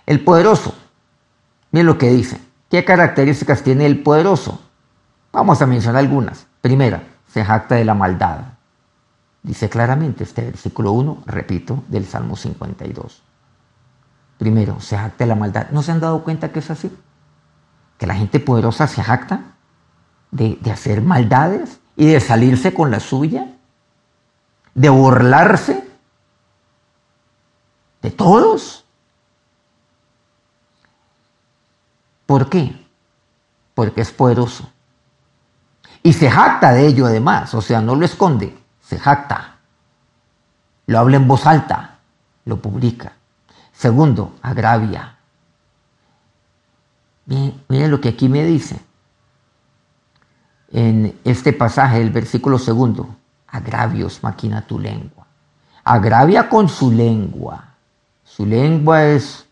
El 0.05 0.23
poderoso, 0.23 0.73
miren 1.71 1.87
lo 1.87 1.97
que 1.97 2.09
dice. 2.09 2.39
¿Qué 2.69 2.85
características 2.85 3.63
tiene 3.63 3.85
el 3.85 4.01
poderoso? 4.01 4.61
Vamos 5.33 5.61
a 5.61 5.65
mencionar 5.65 5.99
algunas. 5.99 6.47
Primera, 6.61 7.10
se 7.31 7.45
jacta 7.45 7.75
de 7.75 7.85
la 7.85 7.93
maldad. 7.93 8.39
Dice 9.43 9.69
claramente 9.69 10.23
este 10.23 10.43
versículo 10.43 10.91
1, 10.91 11.23
repito, 11.25 11.83
del 11.87 12.05
Salmo 12.05 12.35
52. 12.35 13.23
Primero, 14.37 14.79
se 14.79 14.97
jacta 14.97 15.23
de 15.23 15.27
la 15.27 15.35
maldad. 15.35 15.69
¿No 15.71 15.81
se 15.81 15.91
han 15.91 15.99
dado 15.99 16.23
cuenta 16.23 16.51
que 16.51 16.59
es 16.59 16.69
así? 16.69 16.91
Que 17.97 18.07
la 18.07 18.15
gente 18.15 18.39
poderosa 18.39 18.87
se 18.87 19.01
jacta 19.01 19.55
de, 20.31 20.57
de 20.61 20.71
hacer 20.71 21.01
maldades 21.01 21.79
y 21.95 22.07
de 22.07 22.19
salirse 22.19 22.73
con 22.73 22.91
la 22.91 22.99
suya, 22.99 23.55
de 24.73 24.89
burlarse 24.89 25.87
de 28.01 28.11
todos. 28.11 28.83
¿Por 32.25 32.49
qué? 32.49 32.75
Porque 33.75 34.01
es 34.01 34.11
poderoso. 34.11 34.70
Y 36.03 36.13
se 36.13 36.29
jacta 36.29 36.73
de 36.73 36.87
ello 36.87 37.05
además, 37.05 37.53
o 37.53 37.61
sea, 37.61 37.81
no 37.81 37.95
lo 37.95 38.05
esconde, 38.05 38.57
se 38.81 38.97
jacta. 38.97 39.57
Lo 40.87 40.99
habla 40.99 41.17
en 41.17 41.27
voz 41.27 41.45
alta, 41.45 41.99
lo 42.45 42.61
publica. 42.61 43.13
Segundo, 43.71 44.35
agravia. 44.41 45.15
Miren, 47.25 47.91
lo 47.91 48.01
que 48.01 48.09
aquí 48.09 48.27
me 48.27 48.43
dice 48.43 48.79
en 50.71 51.19
este 51.23 51.53
pasaje 51.53 51.99
del 51.99 52.09
versículo 52.09 52.57
segundo. 52.57 53.15
Agravios 53.47 54.23
maquina 54.23 54.65
tu 54.65 54.79
lengua. 54.79 55.27
Agravia 55.83 56.49
con 56.49 56.69
su 56.69 56.91
lengua. 56.91 57.75
Su 58.23 58.45
lengua 58.45 59.05
es 59.05 59.45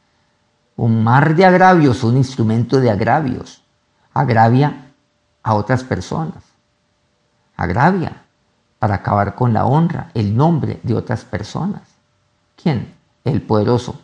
un 0.75 1.03
mar 1.03 1.35
de 1.35 1.45
agravios, 1.45 2.03
un 2.03 2.17
instrumento 2.17 2.79
de 2.79 2.89
agravios. 2.89 3.61
Agravia 4.13 4.88
a 5.49 5.55
otras 5.55 5.83
personas. 5.83 6.43
Agravia 7.57 8.21
para 8.77 8.95
acabar 8.95 9.33
con 9.33 9.51
la 9.51 9.65
honra, 9.65 10.11
el 10.13 10.37
nombre 10.37 10.79
de 10.83 10.93
otras 10.93 11.25
personas. 11.25 11.81
¿Quién? 12.55 12.93
El 13.23 13.41
poderoso. 13.41 13.99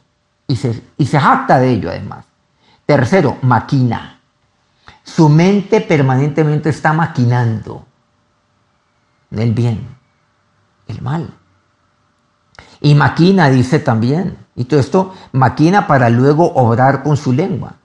Y 0.47 0.55
se, 0.55 0.83
y 0.97 1.05
se 1.05 1.19
jacta 1.19 1.59
de 1.59 1.69
ello 1.69 1.91
además. 1.91 2.25
Tercero, 2.87 3.37
maquina. 3.43 4.19
Su 5.03 5.29
mente 5.29 5.81
permanentemente 5.81 6.69
está 6.69 6.93
maquinando 6.93 7.85
el 9.29 9.53
bien, 9.53 9.87
el 10.87 10.99
mal. 11.03 11.31
Y 12.81 12.95
maquina, 12.95 13.51
dice 13.51 13.77
también. 13.77 14.37
Y 14.55 14.65
todo 14.65 14.79
esto 14.79 15.13
maquina 15.31 15.85
para 15.85 16.09
luego 16.09 16.51
obrar 16.55 17.03
con 17.03 17.17
su 17.17 17.33
lengua. 17.33 17.75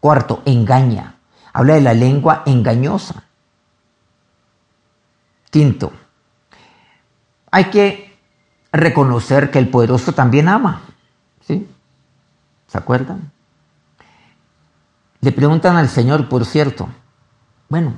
Cuarto, 0.00 0.42
engaña. 0.46 1.17
Habla 1.58 1.74
de 1.74 1.80
la 1.80 1.92
lengua 1.92 2.44
engañosa. 2.46 3.24
Quinto, 5.50 5.92
hay 7.50 7.64
que 7.64 8.16
reconocer 8.70 9.50
que 9.50 9.58
el 9.58 9.68
poderoso 9.68 10.12
también 10.12 10.48
ama. 10.48 10.82
¿Sí? 11.40 11.68
¿Se 12.68 12.78
acuerdan? 12.78 13.32
Le 15.20 15.32
preguntan 15.32 15.76
al 15.76 15.88
Señor, 15.88 16.28
por 16.28 16.46
cierto, 16.46 16.88
bueno, 17.68 17.94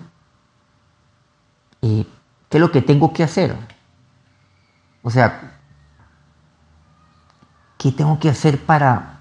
¿qué 1.83 2.07
es 2.50 2.61
lo 2.61 2.73
que 2.73 2.81
tengo 2.81 3.12
que 3.12 3.25
hacer? 3.25 3.55
O 5.02 5.11
sea, 5.11 5.59
¿qué 7.76 7.93
tengo 7.93 8.19
que 8.19 8.31
hacer 8.31 8.64
para, 8.64 9.21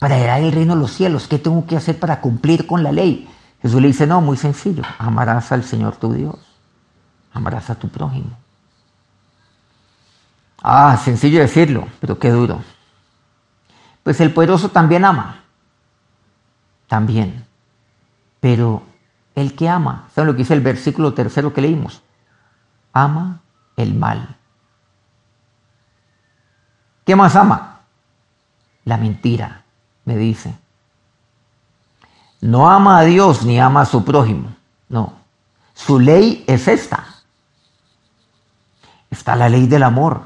para 0.00 0.16
heredar 0.16 0.40
el 0.40 0.50
reino 0.50 0.74
de 0.74 0.80
los 0.80 0.90
cielos? 0.90 1.28
¿Qué 1.28 1.38
tengo 1.38 1.64
que 1.68 1.76
hacer 1.76 2.00
para 2.00 2.20
cumplir 2.20 2.66
con 2.66 2.82
la 2.82 2.90
ley? 2.90 3.28
Jesús 3.62 3.80
le 3.80 3.88
dice, 3.88 4.06
no, 4.06 4.20
muy 4.20 4.36
sencillo, 4.36 4.82
amarás 4.98 5.52
al 5.52 5.64
Señor 5.64 5.96
tu 5.96 6.12
Dios, 6.12 6.38
amarás 7.32 7.68
a 7.70 7.74
tu 7.74 7.88
prójimo. 7.88 8.36
Ah, 10.62 10.96
sencillo 10.96 11.40
decirlo, 11.40 11.88
pero 12.00 12.18
qué 12.18 12.30
duro. 12.30 12.62
Pues 14.02 14.20
el 14.20 14.32
poderoso 14.32 14.70
también 14.70 15.04
ama, 15.04 15.42
también, 16.88 17.44
pero 18.40 18.82
el 19.34 19.54
que 19.54 19.68
ama, 19.68 20.08
¿saben 20.14 20.28
lo 20.28 20.32
que 20.32 20.38
dice 20.38 20.54
el 20.54 20.60
versículo 20.60 21.14
tercero 21.14 21.52
que 21.52 21.60
leímos? 21.60 22.02
Ama 22.92 23.42
el 23.76 23.94
mal. 23.94 24.36
¿Qué 27.04 27.14
más 27.14 27.36
ama? 27.36 27.80
La 28.84 28.96
mentira, 28.96 29.64
me 30.04 30.16
dice. 30.16 30.54
No 32.40 32.70
ama 32.70 32.98
a 32.98 33.02
Dios 33.02 33.44
ni 33.44 33.60
ama 33.60 33.82
a 33.82 33.86
su 33.86 34.04
prójimo. 34.04 34.54
No. 34.88 35.12
Su 35.74 36.00
ley 36.00 36.44
es 36.46 36.68
esta. 36.68 37.04
Está 39.10 39.36
la 39.36 39.48
ley 39.48 39.66
del 39.66 39.82
amor. 39.82 40.22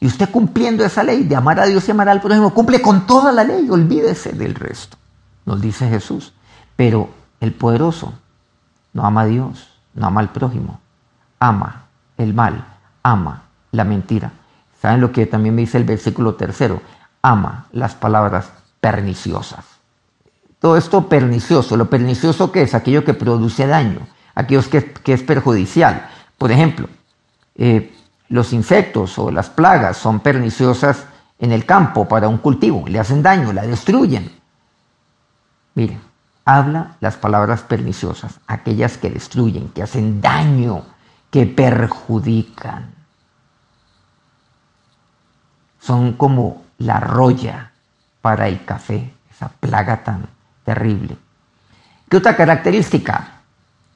Y 0.00 0.06
usted 0.06 0.30
cumpliendo 0.30 0.84
esa 0.84 1.02
ley 1.02 1.24
de 1.24 1.36
amar 1.36 1.60
a 1.60 1.66
Dios 1.66 1.86
y 1.86 1.92
amar 1.92 2.08
al 2.08 2.20
prójimo, 2.20 2.52
cumple 2.52 2.82
con 2.82 3.06
toda 3.06 3.32
la 3.32 3.44
ley, 3.44 3.70
olvídese 3.70 4.32
del 4.32 4.54
resto, 4.54 4.98
nos 5.46 5.60
dice 5.60 5.88
Jesús. 5.88 6.34
Pero 6.76 7.08
el 7.40 7.54
poderoso 7.54 8.12
no 8.92 9.06
ama 9.06 9.22
a 9.22 9.26
Dios, 9.26 9.70
no 9.94 10.06
ama 10.06 10.20
al 10.20 10.30
prójimo, 10.30 10.80
ama 11.38 11.86
el 12.18 12.34
mal, 12.34 12.66
ama 13.02 13.44
la 13.70 13.84
mentira. 13.84 14.32
¿Saben 14.82 15.00
lo 15.00 15.10
que 15.10 15.24
también 15.24 15.54
me 15.54 15.62
dice 15.62 15.78
el 15.78 15.84
versículo 15.84 16.34
tercero? 16.34 16.82
Ama 17.22 17.66
las 17.72 17.94
palabras 17.94 18.50
perniciosas 18.80 19.73
todo 20.64 20.78
esto 20.78 21.10
pernicioso. 21.10 21.76
Lo 21.76 21.90
pernicioso 21.90 22.50
que 22.50 22.62
es 22.62 22.72
aquello 22.72 23.04
que 23.04 23.12
produce 23.12 23.66
daño, 23.66 24.00
aquello 24.34 24.62
que, 24.70 25.12
es 25.12 25.22
perjudicial. 25.22 26.08
Por 26.38 26.50
ejemplo, 26.50 26.88
eh, 27.54 27.94
los 28.30 28.54
insectos 28.54 29.18
o 29.18 29.30
las 29.30 29.50
plagas 29.50 29.98
son 29.98 30.20
perniciosas 30.20 31.04
en 31.38 31.52
el 31.52 31.66
campo 31.66 32.08
para 32.08 32.28
un 32.28 32.38
cultivo, 32.38 32.88
le 32.88 32.98
hacen 32.98 33.22
daño, 33.22 33.52
la 33.52 33.66
destruyen. 33.66 34.32
Miren, 35.74 36.00
habla 36.46 36.96
las 37.00 37.18
palabras 37.18 37.60
perniciosas, 37.60 38.40
aquellas 38.46 38.96
que 38.96 39.10
destruyen, 39.10 39.68
que 39.68 39.82
hacen 39.82 40.22
daño, 40.22 40.86
que 41.30 41.44
perjudican. 41.44 42.90
Son 45.78 46.14
como 46.14 46.62
la 46.78 47.00
roya 47.00 47.72
para 48.22 48.48
el 48.48 48.64
café, 48.64 49.12
esa 49.30 49.48
plaga 49.48 50.02
tan 50.02 50.33
terrible. 50.64 51.16
¿Qué 52.08 52.16
otra 52.16 52.36
característica 52.36 53.40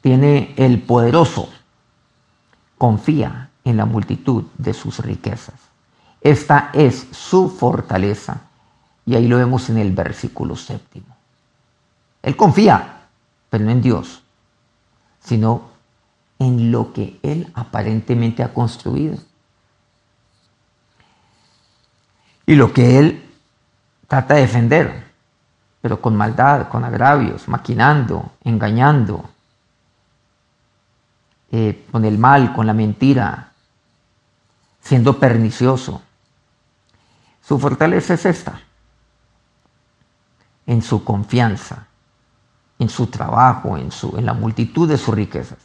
tiene 0.00 0.54
el 0.56 0.80
poderoso? 0.82 1.48
Confía 2.76 3.50
en 3.64 3.76
la 3.76 3.84
multitud 3.84 4.44
de 4.56 4.72
sus 4.74 5.00
riquezas. 5.00 5.54
Esta 6.20 6.70
es 6.72 7.08
su 7.12 7.48
fortaleza. 7.48 8.42
Y 9.04 9.14
ahí 9.14 9.26
lo 9.26 9.38
vemos 9.38 9.70
en 9.70 9.78
el 9.78 9.92
versículo 9.92 10.56
séptimo. 10.56 11.16
Él 12.22 12.36
confía, 12.36 13.06
pero 13.48 13.64
no 13.64 13.70
en 13.70 13.80
Dios, 13.80 14.22
sino 15.20 15.70
en 16.38 16.70
lo 16.70 16.92
que 16.92 17.18
él 17.22 17.50
aparentemente 17.54 18.42
ha 18.42 18.52
construido. 18.52 19.16
Y 22.46 22.54
lo 22.54 22.72
que 22.72 22.98
él 22.98 23.24
trata 24.06 24.34
de 24.34 24.42
defender, 24.42 25.07
pero 25.88 26.02
con 26.02 26.14
maldad, 26.14 26.68
con 26.68 26.84
agravios, 26.84 27.48
maquinando, 27.48 28.32
engañando, 28.44 29.24
eh, 31.50 31.86
con 31.90 32.04
el 32.04 32.18
mal, 32.18 32.52
con 32.52 32.66
la 32.66 32.74
mentira, 32.74 33.52
siendo 34.82 35.18
pernicioso. 35.18 36.02
Su 37.42 37.58
fortaleza 37.58 38.12
es 38.12 38.26
esta, 38.26 38.60
en 40.66 40.82
su 40.82 41.02
confianza, 41.04 41.86
en 42.78 42.90
su 42.90 43.06
trabajo, 43.06 43.78
en, 43.78 43.90
su, 43.90 44.14
en 44.18 44.26
la 44.26 44.34
multitud 44.34 44.86
de 44.86 44.98
sus 44.98 45.14
riquezas. 45.14 45.56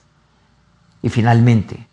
Y 1.01 1.09
finalmente, 1.09 1.85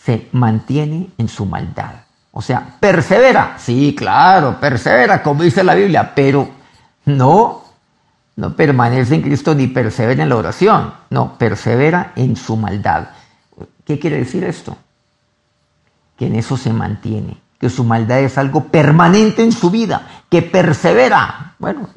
se 0.00 0.28
mantiene 0.30 1.10
en 1.18 1.26
su 1.26 1.44
maldad. 1.44 2.04
O 2.38 2.42
sea, 2.42 2.76
persevera. 2.78 3.54
Sí, 3.56 3.94
claro, 3.96 4.60
persevera, 4.60 5.22
como 5.22 5.42
dice 5.42 5.64
la 5.64 5.74
Biblia, 5.74 6.12
pero 6.14 6.46
no, 7.06 7.64
no 8.36 8.54
permanece 8.54 9.14
en 9.14 9.22
Cristo 9.22 9.54
ni 9.54 9.68
persevera 9.68 10.22
en 10.22 10.28
la 10.28 10.36
oración. 10.36 10.92
No, 11.08 11.38
persevera 11.38 12.12
en 12.14 12.36
su 12.36 12.58
maldad. 12.58 13.08
¿Qué 13.86 13.98
quiere 13.98 14.18
decir 14.18 14.44
esto? 14.44 14.76
Que 16.18 16.26
en 16.26 16.34
eso 16.34 16.58
se 16.58 16.74
mantiene, 16.74 17.38
que 17.58 17.70
su 17.70 17.84
maldad 17.84 18.20
es 18.20 18.36
algo 18.36 18.64
permanente 18.64 19.42
en 19.42 19.52
su 19.52 19.70
vida, 19.70 20.06
que 20.28 20.42
persevera. 20.42 21.54
Bueno, 21.58 21.88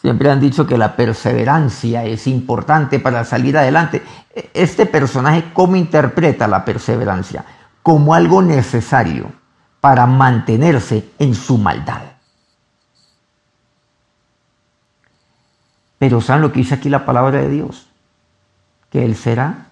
Siempre 0.00 0.30
han 0.30 0.38
dicho 0.38 0.64
que 0.68 0.78
la 0.78 0.94
perseverancia 0.94 2.04
es 2.04 2.28
importante 2.28 3.00
para 3.00 3.24
salir 3.24 3.58
adelante. 3.58 4.02
Este 4.54 4.86
personaje, 4.86 5.46
¿cómo 5.52 5.74
interpreta 5.74 6.46
la 6.46 6.64
perseverancia? 6.64 7.44
Como 7.86 8.14
algo 8.14 8.42
necesario 8.42 9.30
para 9.80 10.06
mantenerse 10.06 11.08
en 11.20 11.36
su 11.36 11.56
maldad. 11.56 12.02
Pero 15.96 16.20
¿saben 16.20 16.42
lo 16.42 16.50
que 16.50 16.58
dice 16.58 16.74
aquí 16.74 16.88
la 16.88 17.06
palabra 17.06 17.38
de 17.38 17.48
Dios? 17.48 17.86
Que 18.90 19.04
Él 19.04 19.14
será, 19.14 19.68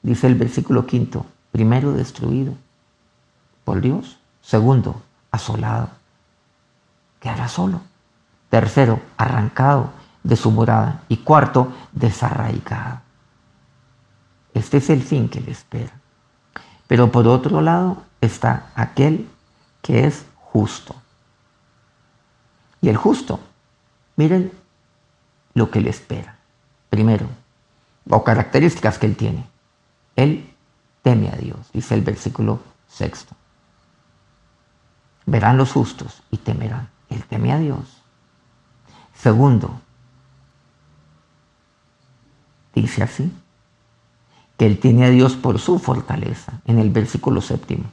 dice 0.00 0.28
el 0.28 0.34
versículo 0.34 0.86
quinto, 0.86 1.26
primero 1.50 1.92
destruido 1.92 2.54
por 3.64 3.82
Dios, 3.82 4.18
segundo, 4.40 5.02
asolado, 5.30 5.90
quedará 7.20 7.48
solo. 7.48 7.82
Tercero, 8.48 8.98
arrancado 9.18 9.90
de 10.22 10.36
su 10.36 10.50
morada. 10.50 11.02
Y 11.10 11.18
cuarto, 11.18 11.70
desarraigado. 11.92 13.02
Este 14.54 14.78
es 14.78 14.88
el 14.88 15.02
fin 15.02 15.28
que 15.28 15.42
le 15.42 15.50
espera. 15.50 16.01
Pero 16.92 17.10
por 17.10 17.26
otro 17.26 17.62
lado 17.62 18.02
está 18.20 18.70
aquel 18.74 19.26
que 19.80 20.04
es 20.04 20.26
justo. 20.36 20.94
Y 22.82 22.90
el 22.90 22.98
justo, 22.98 23.40
miren 24.16 24.52
lo 25.54 25.70
que 25.70 25.80
le 25.80 25.88
espera. 25.88 26.36
Primero, 26.90 27.28
o 28.10 28.22
características 28.22 28.98
que 28.98 29.06
él 29.06 29.16
tiene. 29.16 29.48
Él 30.16 30.54
teme 31.00 31.30
a 31.30 31.36
Dios, 31.36 31.72
dice 31.72 31.94
el 31.94 32.02
versículo 32.02 32.60
sexto. 32.88 33.34
Verán 35.24 35.56
los 35.56 35.72
justos 35.72 36.22
y 36.30 36.36
temerán. 36.36 36.90
Él 37.08 37.24
teme 37.24 37.54
a 37.54 37.58
Dios. 37.58 38.02
Segundo, 39.14 39.80
dice 42.74 43.02
así, 43.02 43.32
que 44.56 44.66
él 44.66 44.78
tiene 44.78 45.06
a 45.06 45.10
Dios 45.10 45.34
por 45.34 45.58
su 45.58 45.78
fortaleza, 45.78 46.60
en 46.64 46.78
el 46.78 46.90
versículo 46.90 47.40
séptimo. 47.40 47.84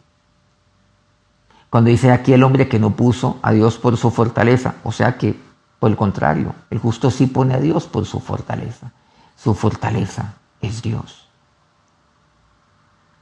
Cuando 1.69 1.89
dice 1.89 2.11
aquí 2.11 2.33
el 2.33 2.43
hombre 2.43 2.67
que 2.67 2.79
no 2.79 2.95
puso 2.95 3.39
a 3.41 3.51
Dios 3.51 3.77
por 3.77 3.97
su 3.97 4.11
fortaleza, 4.11 4.75
o 4.83 4.91
sea 4.91 5.17
que, 5.17 5.39
por 5.79 5.91
el 5.91 5.97
contrario, 5.97 6.55
el 6.69 6.79
justo 6.79 7.11
sí 7.11 7.27
pone 7.27 7.53
a 7.53 7.59
Dios 7.59 7.87
por 7.87 8.05
su 8.05 8.19
fortaleza. 8.19 8.91
Su 9.35 9.53
fortaleza 9.53 10.33
es 10.61 10.81
Dios. 10.81 11.27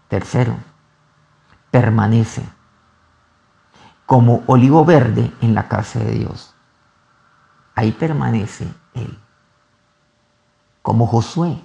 Tercero, 0.08 0.56
permanece 1.70 2.44
como 4.06 4.44
olivo 4.48 4.86
verde 4.86 5.32
en 5.42 5.54
la 5.54 5.68
casa 5.68 6.00
de 6.00 6.12
Dios 6.14 6.54
ahí 7.78 7.92
permanece 7.92 8.68
él. 8.96 9.20
Como 10.82 11.06
Josué, 11.06 11.62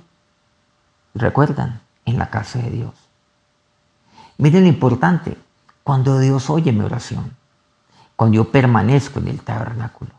recuerdan, 1.15 1.81
en 2.05 2.19
la 2.19 2.31
casa 2.31 2.59
de 2.59 2.71
Dios. 2.71 2.95
Miren 4.39 4.65
lo 4.65 4.69
importante, 4.69 5.37
cuando 5.83 6.19
Dios 6.19 6.51
oye 6.51 6.73
mi 6.73 6.81
oración, 6.81 7.37
cuando 8.17 8.37
yo 8.37 8.51
permanezco 8.51 9.21
en 9.21 9.29
el 9.29 9.41
tabernáculo, 9.41 10.11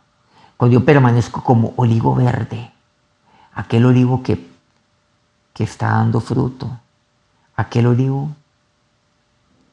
cuando 0.58 0.79
yo 0.79 0.86
permanezco 0.86 1.43
como 1.43 1.73
olivo 1.77 2.15
verde, 2.15 2.71
aquel 3.53 3.86
olivo 3.86 4.23
que, 4.23 4.49
que 5.53 5.63
está 5.63 5.89
dando 5.89 6.19
fruto, 6.19 6.79
aquel 7.56 7.88
olivo 7.88 8.36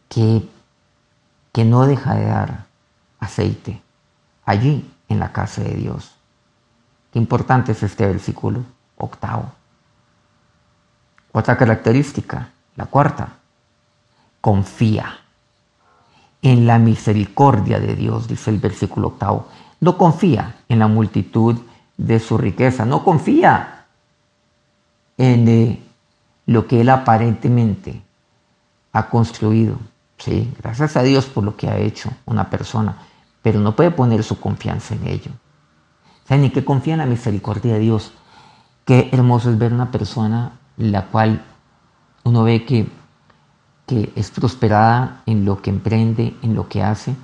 que, 0.08 0.48
que 1.52 1.64
no 1.64 1.86
deja 1.86 2.14
de 2.14 2.26
dar 2.26 2.66
aceite, 3.20 3.82
allí 4.44 4.90
en 5.08 5.20
la 5.20 5.32
casa 5.32 5.62
de 5.62 5.74
Dios. 5.74 6.16
Qué 7.12 7.18
importante 7.18 7.72
es 7.72 7.82
este 7.82 8.06
versículo 8.06 8.64
octavo. 8.96 9.52
Otra 11.32 11.56
característica, 11.56 12.50
la 12.76 12.86
cuarta, 12.86 13.36
confía 14.40 15.18
en 16.42 16.66
la 16.66 16.78
misericordia 16.78 17.78
de 17.78 17.94
Dios, 17.94 18.26
dice 18.26 18.50
el 18.50 18.58
versículo 18.58 19.08
octavo. 19.08 19.46
No 19.80 19.96
confía 19.96 20.56
en 20.68 20.78
la 20.78 20.88
multitud 20.88 21.58
de 21.96 22.18
su 22.18 22.38
riqueza, 22.38 22.84
no 22.84 23.04
confía 23.04 23.86
en 25.18 25.48
eh, 25.48 25.82
lo 26.46 26.66
que 26.66 26.80
él 26.80 26.88
aparentemente 26.88 28.02
ha 28.92 29.08
construido. 29.08 29.78
Sí, 30.18 30.52
gracias 30.60 30.96
a 30.96 31.02
Dios 31.02 31.26
por 31.26 31.44
lo 31.44 31.56
que 31.56 31.68
ha 31.68 31.78
hecho 31.78 32.10
una 32.26 32.50
persona, 32.50 32.96
pero 33.42 33.60
no 33.60 33.76
puede 33.76 33.90
poner 33.90 34.22
su 34.22 34.40
confianza 34.40 34.94
en 34.94 35.06
ello. 35.06 35.30
¿Saben 36.26 36.42
ni 36.42 36.50
que 36.50 36.64
confía 36.64 36.94
en 36.94 37.00
la 37.00 37.06
misericordia 37.06 37.74
de 37.74 37.80
Dios? 37.80 38.12
Qué 38.84 39.08
hermoso 39.12 39.50
es 39.50 39.58
ver 39.58 39.72
una 39.72 39.90
persona 39.90 40.59
la 40.80 41.06
cual 41.06 41.44
uno 42.24 42.42
ve 42.44 42.64
que, 42.64 42.88
que 43.86 44.12
es 44.16 44.30
prosperada 44.30 45.22
en 45.26 45.44
lo 45.44 45.62
que 45.62 45.70
emprende, 45.70 46.36
en 46.42 46.54
lo 46.54 46.68
que 46.68 46.82
hace, 46.82 47.14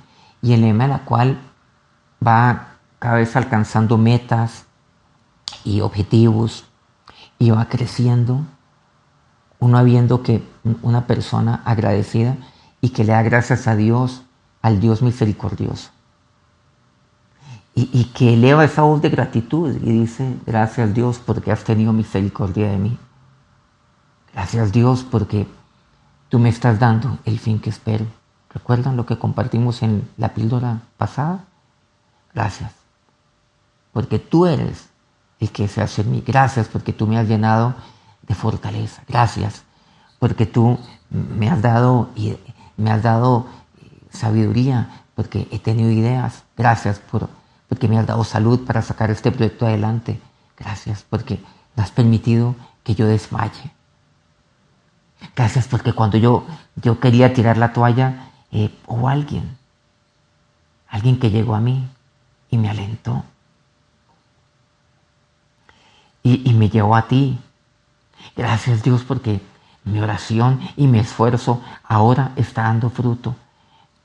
y 0.41 0.53
en 0.53 0.61
lema 0.61 0.83
de 0.83 0.89
la 0.89 1.05
cual 1.05 1.39
va 2.25 2.75
cada 2.99 3.15
vez 3.15 3.35
alcanzando 3.35 3.97
metas 3.97 4.65
y 5.63 5.81
objetivos 5.81 6.65
y 7.39 7.51
va 7.51 7.65
creciendo, 7.65 8.41
uno 9.59 9.83
viendo 9.83 10.23
que 10.23 10.43
una 10.81 11.07
persona 11.07 11.61
agradecida 11.65 12.37
y 12.81 12.89
que 12.89 13.03
le 13.03 13.13
da 13.13 13.23
gracias 13.23 13.67
a 13.67 13.75
Dios, 13.75 14.23
al 14.61 14.79
Dios 14.79 15.01
misericordioso 15.01 15.91
y, 17.79 18.05
que 18.05 18.33
eleva 18.33 18.65
esa 18.65 18.81
voz 18.81 19.03
de 19.03 19.09
gratitud 19.09 19.75
y 19.83 19.99
dice, 19.99 20.35
gracias 20.47 20.95
Dios 20.95 21.21
porque 21.23 21.51
has 21.51 21.63
tenido 21.63 21.93
misericordia 21.93 22.71
de 22.71 22.77
mí. 22.77 22.97
Gracias 24.37 24.71
Dios 24.71 25.03
porque 25.03 25.47
tú 26.29 26.37
me 26.37 26.49
estás 26.49 26.77
dando 26.77 27.17
el 27.25 27.39
fin 27.39 27.59
que 27.59 27.71
espero. 27.71 28.05
¿Recuerdan 28.53 28.95
lo 28.95 29.07
que 29.07 29.17
compartimos 29.17 29.81
en 29.81 30.07
la 30.15 30.35
píldora 30.35 30.81
pasada? 30.95 31.45
Gracias. 32.35 32.71
porque 33.93 34.19
tú 34.19 34.45
eres 34.45 34.89
el 35.39 35.51
que 35.51 35.67
se 35.67 35.81
hace 35.81 36.03
en 36.03 36.11
mí. 36.11 36.23
Gracias 36.23 36.67
porque 36.67 36.93
tú 36.93 37.07
me 37.07 37.17
has 37.17 37.27
llenado 37.27 37.73
de 38.27 38.35
fortaleza. 38.35 39.01
Gracias 39.07 39.63
porque 40.19 40.45
tú 40.45 40.77
me 41.09 41.49
has 41.49 41.63
dado, 41.63 42.11
me 42.77 42.91
has 42.91 43.01
dado 43.01 43.47
eh, 43.81 43.87
sabiduría, 44.11 45.01
porque 45.15 45.47
he 45.49 45.57
tenido 45.57 45.89
ideas. 45.89 46.43
Gracias 46.55 46.99
por, 46.99 47.27
porque 47.67 47.87
me 47.87 47.97
has 47.97 48.05
dado 48.05 48.23
salud 48.23 48.67
para 48.67 48.83
sacar 48.83 49.09
este 49.09 49.31
proyecto 49.31 49.65
adelante. 49.65 50.21
Gracias 50.55 51.03
porque 51.09 51.43
has 51.75 51.89
permitido 51.89 52.53
que 52.83 52.93
yo 52.93 53.07
desmaye. 53.07 53.76
Gracias 55.35 55.67
porque 55.67 55.93
cuando 55.93 56.17
yo, 56.17 56.45
yo 56.75 56.99
quería 56.99 57.33
tirar 57.33 57.57
la 57.57 57.73
toalla, 57.73 58.31
eh, 58.51 58.73
hubo 58.87 59.09
alguien, 59.09 59.57
alguien 60.87 61.19
que 61.19 61.31
llegó 61.31 61.55
a 61.55 61.59
mí 61.59 61.87
y 62.49 62.57
me 62.57 62.69
alentó. 62.69 63.23
Y, 66.23 66.49
y 66.49 66.53
me 66.53 66.69
llevó 66.69 66.95
a 66.95 67.07
ti. 67.07 67.39
Gracias 68.35 68.83
Dios 68.83 69.03
porque 69.03 69.41
mi 69.83 69.99
oración 69.99 70.59
y 70.75 70.87
mi 70.87 70.99
esfuerzo 70.99 71.61
ahora 71.83 72.31
está 72.35 72.63
dando 72.63 72.89
fruto. 72.89 73.35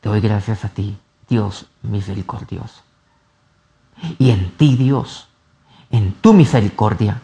Te 0.01 0.09
doy 0.09 0.21
gracias 0.21 0.65
a 0.65 0.69
ti, 0.69 0.99
Dios 1.29 1.67
misericordioso. 1.83 2.83
Y 4.19 4.31
en 4.31 4.51
ti, 4.57 4.77
Dios, 4.77 5.29
en 5.91 6.13
tu 6.15 6.33
misericordia, 6.33 7.21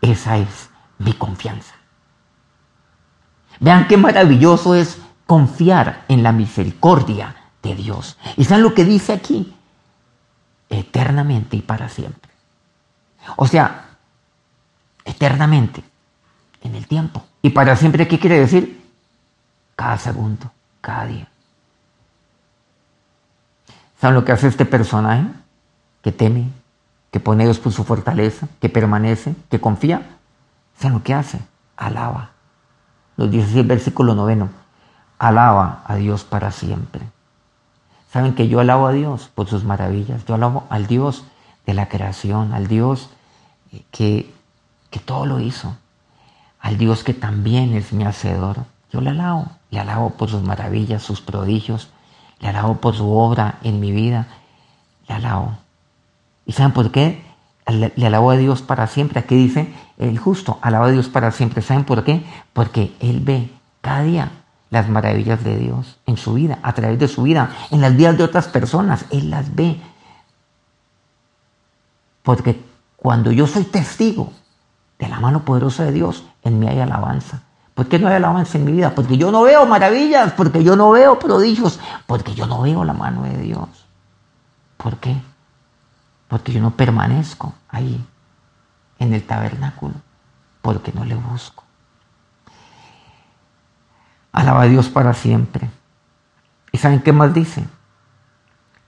esa 0.00 0.38
es 0.38 0.70
mi 0.98 1.12
confianza. 1.12 1.75
Vean 3.60 3.88
qué 3.88 3.96
maravilloso 3.96 4.74
es 4.74 4.98
confiar 5.26 6.04
en 6.08 6.22
la 6.22 6.32
misericordia 6.32 7.34
de 7.62 7.74
Dios. 7.74 8.16
¿Y 8.36 8.44
saben 8.44 8.62
lo 8.62 8.74
que 8.74 8.84
dice 8.84 9.12
aquí? 9.12 9.54
Eternamente 10.68 11.56
y 11.56 11.62
para 11.62 11.88
siempre. 11.88 12.30
O 13.36 13.46
sea, 13.46 13.96
eternamente, 15.04 15.82
en 16.62 16.74
el 16.74 16.86
tiempo. 16.86 17.24
Y 17.42 17.50
para 17.50 17.76
siempre, 17.76 18.06
¿qué 18.06 18.18
quiere 18.18 18.40
decir? 18.40 18.84
Cada 19.74 19.98
segundo, 19.98 20.50
cada 20.80 21.06
día. 21.06 21.28
¿Saben 24.00 24.14
lo 24.14 24.24
que 24.24 24.32
hace 24.32 24.48
este 24.48 24.64
personaje? 24.64 25.26
Que 26.02 26.12
teme, 26.12 26.50
que 27.10 27.20
pone 27.20 27.44
Dios 27.44 27.58
por 27.58 27.72
su 27.72 27.84
fortaleza, 27.84 28.48
que 28.60 28.68
permanece, 28.68 29.34
que 29.50 29.60
confía. 29.60 30.02
¿Saben 30.78 30.98
lo 30.98 31.02
que 31.02 31.14
hace? 31.14 31.40
Alaba. 31.76 32.35
Nos 33.16 33.30
dice 33.30 33.60
el 33.60 33.66
versículo 33.66 34.14
noveno. 34.14 34.50
Alaba 35.18 35.82
a 35.86 35.96
Dios 35.96 36.24
para 36.24 36.50
siempre. 36.50 37.02
Saben 38.12 38.34
que 38.34 38.48
yo 38.48 38.60
alabo 38.60 38.86
a 38.86 38.92
Dios 38.92 39.30
por 39.34 39.48
sus 39.48 39.64
maravillas. 39.64 40.24
Yo 40.26 40.34
alabo 40.34 40.64
al 40.70 40.86
Dios 40.86 41.24
de 41.66 41.74
la 41.74 41.88
creación, 41.88 42.52
al 42.52 42.68
Dios 42.68 43.10
que, 43.90 44.32
que 44.90 45.00
todo 45.00 45.26
lo 45.26 45.40
hizo, 45.40 45.76
al 46.60 46.78
Dios 46.78 47.04
que 47.04 47.14
también 47.14 47.74
es 47.74 47.92
mi 47.92 48.04
hacedor. 48.04 48.58
Yo 48.92 49.00
le 49.00 49.10
alabo, 49.10 49.46
le 49.70 49.80
alabo 49.80 50.10
por 50.10 50.30
sus 50.30 50.42
maravillas, 50.42 51.02
sus 51.02 51.20
prodigios, 51.20 51.90
le 52.40 52.48
alabo 52.48 52.76
por 52.76 52.94
su 52.94 53.10
obra 53.10 53.58
en 53.62 53.80
mi 53.80 53.90
vida, 53.90 54.28
le 55.08 55.14
alabo. 55.14 55.58
¿Y 56.46 56.52
saben 56.52 56.72
por 56.72 56.92
qué? 56.92 57.25
Le, 57.66 58.06
alabo 58.06 58.30
a 58.30 58.36
Dios 58.36 58.62
para 58.62 58.86
siempre. 58.86 59.20
Aquí 59.20 59.34
dice 59.34 59.72
el 59.98 60.18
justo, 60.18 60.58
alaba 60.62 60.86
a 60.86 60.90
Dios 60.90 61.08
para 61.08 61.32
siempre. 61.32 61.62
¿Saben 61.62 61.84
por 61.84 62.04
qué? 62.04 62.24
Porque 62.52 62.94
Él 63.00 63.20
ve 63.20 63.50
cada 63.80 64.02
día 64.02 64.30
las 64.70 64.88
maravillas 64.88 65.42
de 65.44 65.56
Dios 65.56 65.98
en 66.06 66.16
su 66.16 66.34
vida, 66.34 66.58
a 66.62 66.72
través 66.74 66.98
de 66.98 67.08
su 67.08 67.22
vida, 67.22 67.50
en 67.70 67.80
las 67.80 67.96
vidas 67.96 68.18
de 68.18 68.24
otras 68.24 68.48
personas. 68.48 69.06
Él 69.10 69.30
las 69.30 69.54
ve. 69.54 69.80
Porque 72.22 72.60
cuando 72.96 73.30
yo 73.32 73.46
soy 73.46 73.64
testigo 73.64 74.32
de 74.98 75.08
la 75.08 75.20
mano 75.20 75.44
poderosa 75.44 75.84
de 75.84 75.92
Dios, 75.92 76.24
en 76.42 76.58
mí 76.58 76.68
hay 76.68 76.80
alabanza. 76.80 77.42
¿Por 77.74 77.88
qué 77.88 77.98
no 77.98 78.08
hay 78.08 78.14
alabanza 78.14 78.56
en 78.56 78.64
mi 78.64 78.72
vida? 78.72 78.94
Porque 78.94 79.18
yo 79.18 79.30
no 79.30 79.42
veo 79.42 79.66
maravillas, 79.66 80.32
porque 80.32 80.64
yo 80.64 80.76
no 80.76 80.90
veo 80.90 81.18
prodigios, 81.18 81.78
porque 82.06 82.34
yo 82.34 82.46
no 82.46 82.62
veo 82.62 82.84
la 82.84 82.94
mano 82.94 83.22
de 83.24 83.36
Dios. 83.38 83.68
¿Por 84.76 84.96
qué? 84.96 85.14
Porque 86.28 86.52
yo 86.52 86.60
no 86.60 86.72
permanezco 86.72 87.54
ahí, 87.68 88.04
en 88.98 89.12
el 89.12 89.22
tabernáculo, 89.22 89.94
porque 90.62 90.92
no 90.92 91.04
le 91.04 91.14
busco. 91.14 91.64
Alaba 94.32 94.62
a 94.62 94.66
Dios 94.66 94.88
para 94.88 95.14
siempre. 95.14 95.70
¿Y 96.72 96.78
saben 96.78 97.00
qué 97.00 97.12
más 97.12 97.32
dice? 97.32 97.64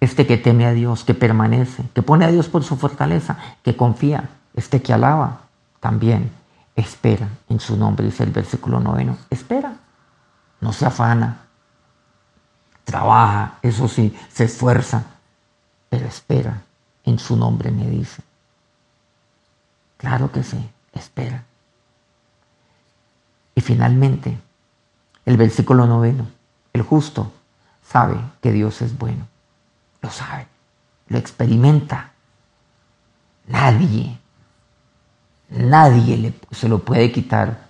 Este 0.01 0.27
que 0.27 0.37
teme 0.37 0.66
a 0.66 0.72
Dios, 0.72 1.05
que 1.05 1.14
permanece, 1.14 1.85
que 1.94 2.03
pone 2.03 2.24
a 2.24 2.31
Dios 2.31 2.48
por 2.48 2.64
su 2.64 2.77
fortaleza, 2.77 3.37
que 3.62 3.77
confía, 3.77 4.29
este 4.55 4.83
que 4.83 4.92
alaba 4.92 5.40
también 5.81 6.31
espera 6.77 7.29
en 7.48 7.59
su 7.59 7.77
nombre, 7.77 8.07
dice 8.07 8.22
el 8.22 8.31
versículo 8.31 8.79
noveno, 8.79 9.16
espera, 9.31 9.74
no 10.61 10.72
se 10.72 10.87
afana, 10.87 11.38
trabaja, 12.85 13.59
eso 13.62 13.88
sí, 13.88 14.16
se 14.29 14.44
esfuerza, 14.44 15.05
pero 15.88 16.07
espera 16.07 16.62
en 17.09 17.18
su 17.18 17.37
nombre, 17.37 17.71
me 17.71 17.88
dice. 17.88 18.23
Claro 19.97 20.31
que 20.31 20.42
sí, 20.42 20.68
espera. 20.92 21.44
Y 23.55 23.61
finalmente, 23.61 24.38
el 25.25 25.37
versículo 25.37 25.87
noveno, 25.87 26.27
el 26.73 26.83
justo 26.83 27.33
sabe 27.83 28.21
que 28.40 28.53
Dios 28.53 28.83
es 28.83 28.97
bueno, 28.97 29.27
lo 30.01 30.11
sabe, 30.11 30.47
lo 31.09 31.18
experimenta. 31.18 32.12
Nadie 33.47 34.18
Nadie 35.51 36.35
se 36.51 36.68
lo 36.68 36.81
puede 36.81 37.11
quitar 37.11 37.68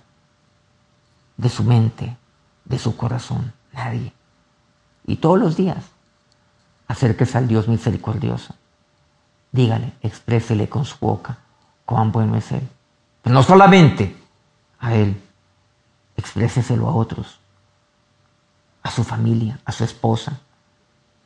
de 1.37 1.49
su 1.49 1.63
mente, 1.63 2.17
de 2.65 2.77
su 2.77 2.97
corazón. 2.97 3.53
Nadie. 3.71 4.11
Y 5.05 5.15
todos 5.17 5.39
los 5.39 5.55
días, 5.55 5.85
acérquese 6.87 7.37
al 7.37 7.47
Dios 7.47 7.67
misericordioso. 7.67 8.53
Dígale, 9.51 9.93
exprésele 10.01 10.69
con 10.69 10.85
su 10.85 10.97
boca 10.99 11.37
cuán 11.85 12.11
bueno 12.11 12.35
es 12.35 12.51
Él. 12.51 12.67
Pero 13.21 13.33
no 13.33 13.43
solamente 13.43 14.15
a 14.79 14.93
Él, 14.93 15.21
expréseselo 16.15 16.87
a 16.87 16.95
otros, 16.95 17.39
a 18.83 18.91
su 18.91 19.03
familia, 19.03 19.59
a 19.65 19.71
su 19.71 19.83
esposa, 19.83 20.39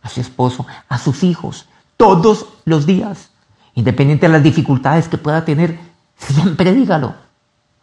a 0.01 0.09
su 0.09 0.21
esposo, 0.21 0.65
a 0.87 0.97
sus 0.97 1.23
hijos, 1.23 1.67
todos 1.97 2.47
los 2.65 2.85
días, 2.85 3.29
independiente 3.75 4.27
de 4.27 4.33
las 4.33 4.43
dificultades 4.43 5.07
que 5.07 5.17
pueda 5.17 5.45
tener 5.45 5.93
Siempre 6.17 6.73
dígalo, 6.73 7.15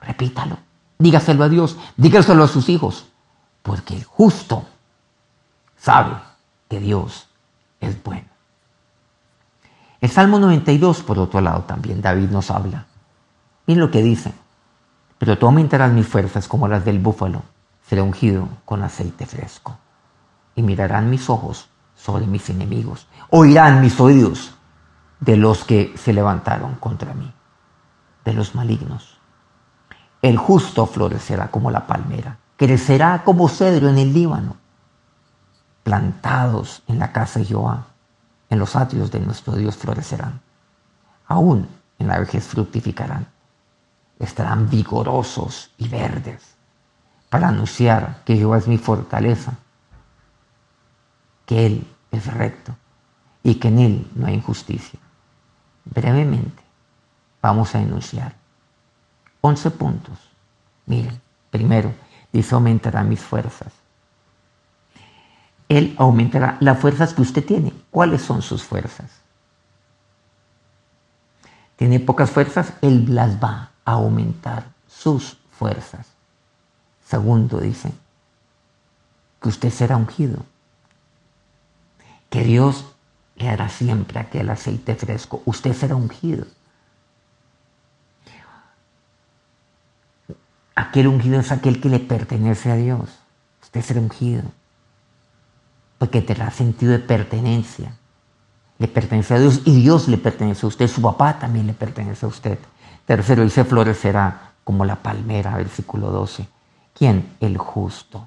repítalo, 0.01 0.59
dígaselo 0.99 1.45
a 1.45 1.49
Dios, 1.49 1.77
dígaselo 1.97 2.45
a 2.45 2.49
sus 2.49 2.69
hijos, 2.69 3.07
porque 3.63 3.97
el 3.97 4.05
justo 4.05 4.65
sabe 5.77 6.17
que 6.69 6.81
Dios 6.81 7.29
es 7.81 8.03
bueno. 8.03 8.30
El 10.01 10.11
Salmo 10.11 10.39
92, 10.39 11.03
por 11.03 11.19
otro 11.19 11.41
lado, 11.41 11.63
también 11.63 12.01
David 12.01 12.31
nos 12.31 12.51
habla. 12.51 12.87
Miren 13.67 13.81
lo 13.81 13.91
que 13.91 14.03
dice. 14.03 14.33
Pero 15.19 15.39
tú 15.39 15.47
aumentarás 15.47 15.93
mis 15.93 16.07
fuerzas 16.07 16.49
como 16.49 16.69
las 16.69 16.85
del 16.85 16.99
búfalo. 16.99 17.43
Seré 17.87 18.01
ungido 18.01 18.49
con 18.65 18.83
aceite 18.83 19.27
fresco. 19.27 19.77
Y 20.55 20.63
mirarán 20.63 21.11
mis 21.11 21.29
ojos 21.29 21.69
sobre 21.95 22.27
mis 22.27 22.49
enemigos. 22.49 23.07
Oirán 23.29 23.83
mis 23.83 24.01
oídos 24.01 24.55
de 25.21 25.37
los 25.37 25.65
que 25.65 25.93
se 25.97 26.15
levantaron 26.15 26.77
contra 26.77 27.13
mí 27.13 27.31
de 28.25 28.33
los 28.33 28.55
malignos. 28.55 29.19
El 30.23 30.37
justo 30.37 30.87
florecerá 30.87 31.51
como 31.51 31.71
la 31.71 31.87
palmera, 31.87 32.39
crecerá 32.57 33.23
como 33.25 33.49
cedro 33.49 33.89
en 33.89 33.99
el 33.99 34.13
Líbano, 34.13 34.57
plantados 35.83 36.83
en 36.87 36.99
la 36.99 37.13
casa 37.13 37.41
de 37.41 37.47
Jehová, 37.47 37.87
en 38.51 38.59
los 38.59 38.77
atrios 38.77 39.11
de 39.11 39.21
nuestro 39.21 39.55
Dios 39.55 39.77
florecerán, 39.77 40.41
aún 41.27 41.69
en 41.99 42.09
la 42.09 42.19
vejez 42.19 42.45
fructificarán, 42.45 43.27
estarán 44.19 44.69
vigorosos 44.69 45.71
y 45.79 45.89
verdes 45.89 46.57
para 47.31 47.49
anunciar 47.49 48.23
que 48.25 48.37
Jehová 48.37 48.59
es 48.59 48.67
mi 48.67 48.77
fortaleza, 48.77 49.55
que 51.47 51.67
Él 51.67 51.87
es 52.11 52.27
recto 52.27 52.75
y 53.43 53.55
que 53.55 53.69
en 53.69 53.79
Él 53.79 54.11
no 54.15 54.27
hay 54.27 54.35
injusticia. 54.35 54.99
Brevemente, 55.85 56.63
vamos 57.41 57.75
a 57.75 57.81
enunciar. 57.81 58.35
11 59.41 59.71
puntos. 59.71 60.19
Miren, 60.87 61.21
primero, 61.51 61.95
dice 62.33 62.55
aumentará 62.55 63.03
mis 63.03 63.21
fuerzas. 63.21 63.73
Él 65.71 65.95
aumentará 65.99 66.57
las 66.59 66.81
fuerzas 66.81 67.15
que 67.15 67.23
usted 67.23 67.47
tiene. 67.47 67.73
¿Cuáles 67.93 68.23
son 68.23 68.43
sus 68.43 68.65
fuerzas? 68.65 69.09
Tiene 71.77 72.01
pocas 72.01 72.33
fuerzas, 72.33 72.73
Él 72.83 73.15
las 73.15 73.43
va 73.43 73.71
a 73.85 73.93
aumentar, 73.93 74.67
sus 74.89 75.39
fuerzas. 75.53 76.09
Segundo, 77.07 77.61
dice, 77.61 77.93
que 79.41 79.49
usted 79.49 79.71
será 79.71 79.97
ungido. 79.97 80.45
Que 82.31 82.43
Dios 82.43 82.85
le 83.37 83.47
dará 83.47 83.69
siempre 83.69 84.19
aquel 84.19 84.51
aceite 84.51 84.97
fresco. 84.97 85.41
Usted 85.45 85.73
será 85.73 85.95
ungido. 85.95 86.47
Aquel 90.75 91.07
ungido 91.07 91.39
es 91.39 91.53
aquel 91.53 91.81
que 91.81 91.89
le 91.89 92.01
pertenece 92.01 92.73
a 92.73 92.75
Dios. 92.75 93.09
Usted 93.63 93.83
será 93.83 94.01
ungido. 94.01 94.43
Porque 96.01 96.23
tendrá 96.23 96.51
sentido 96.51 96.93
de 96.93 96.99
pertenencia. 96.99 97.95
Le 98.79 98.89
pertenece 98.89 99.35
a 99.35 99.39
Dios 99.39 99.61
y 99.67 99.83
Dios 99.83 100.09
le 100.09 100.17
pertenece 100.17 100.65
a 100.65 100.69
usted. 100.69 100.89
Su 100.89 101.03
papá 101.03 101.39
también 101.39 101.67
le 101.67 101.75
pertenece 101.75 102.25
a 102.25 102.29
usted. 102.31 102.59
Tercero, 103.05 103.47
se 103.51 103.65
florecerá 103.65 104.55
como 104.65 104.87
la 104.87 104.97
palmera, 104.97 105.55
versículo 105.57 106.11
12. 106.11 106.49
¿Quién? 106.95 107.37
El 107.39 107.59
justo. 107.59 108.27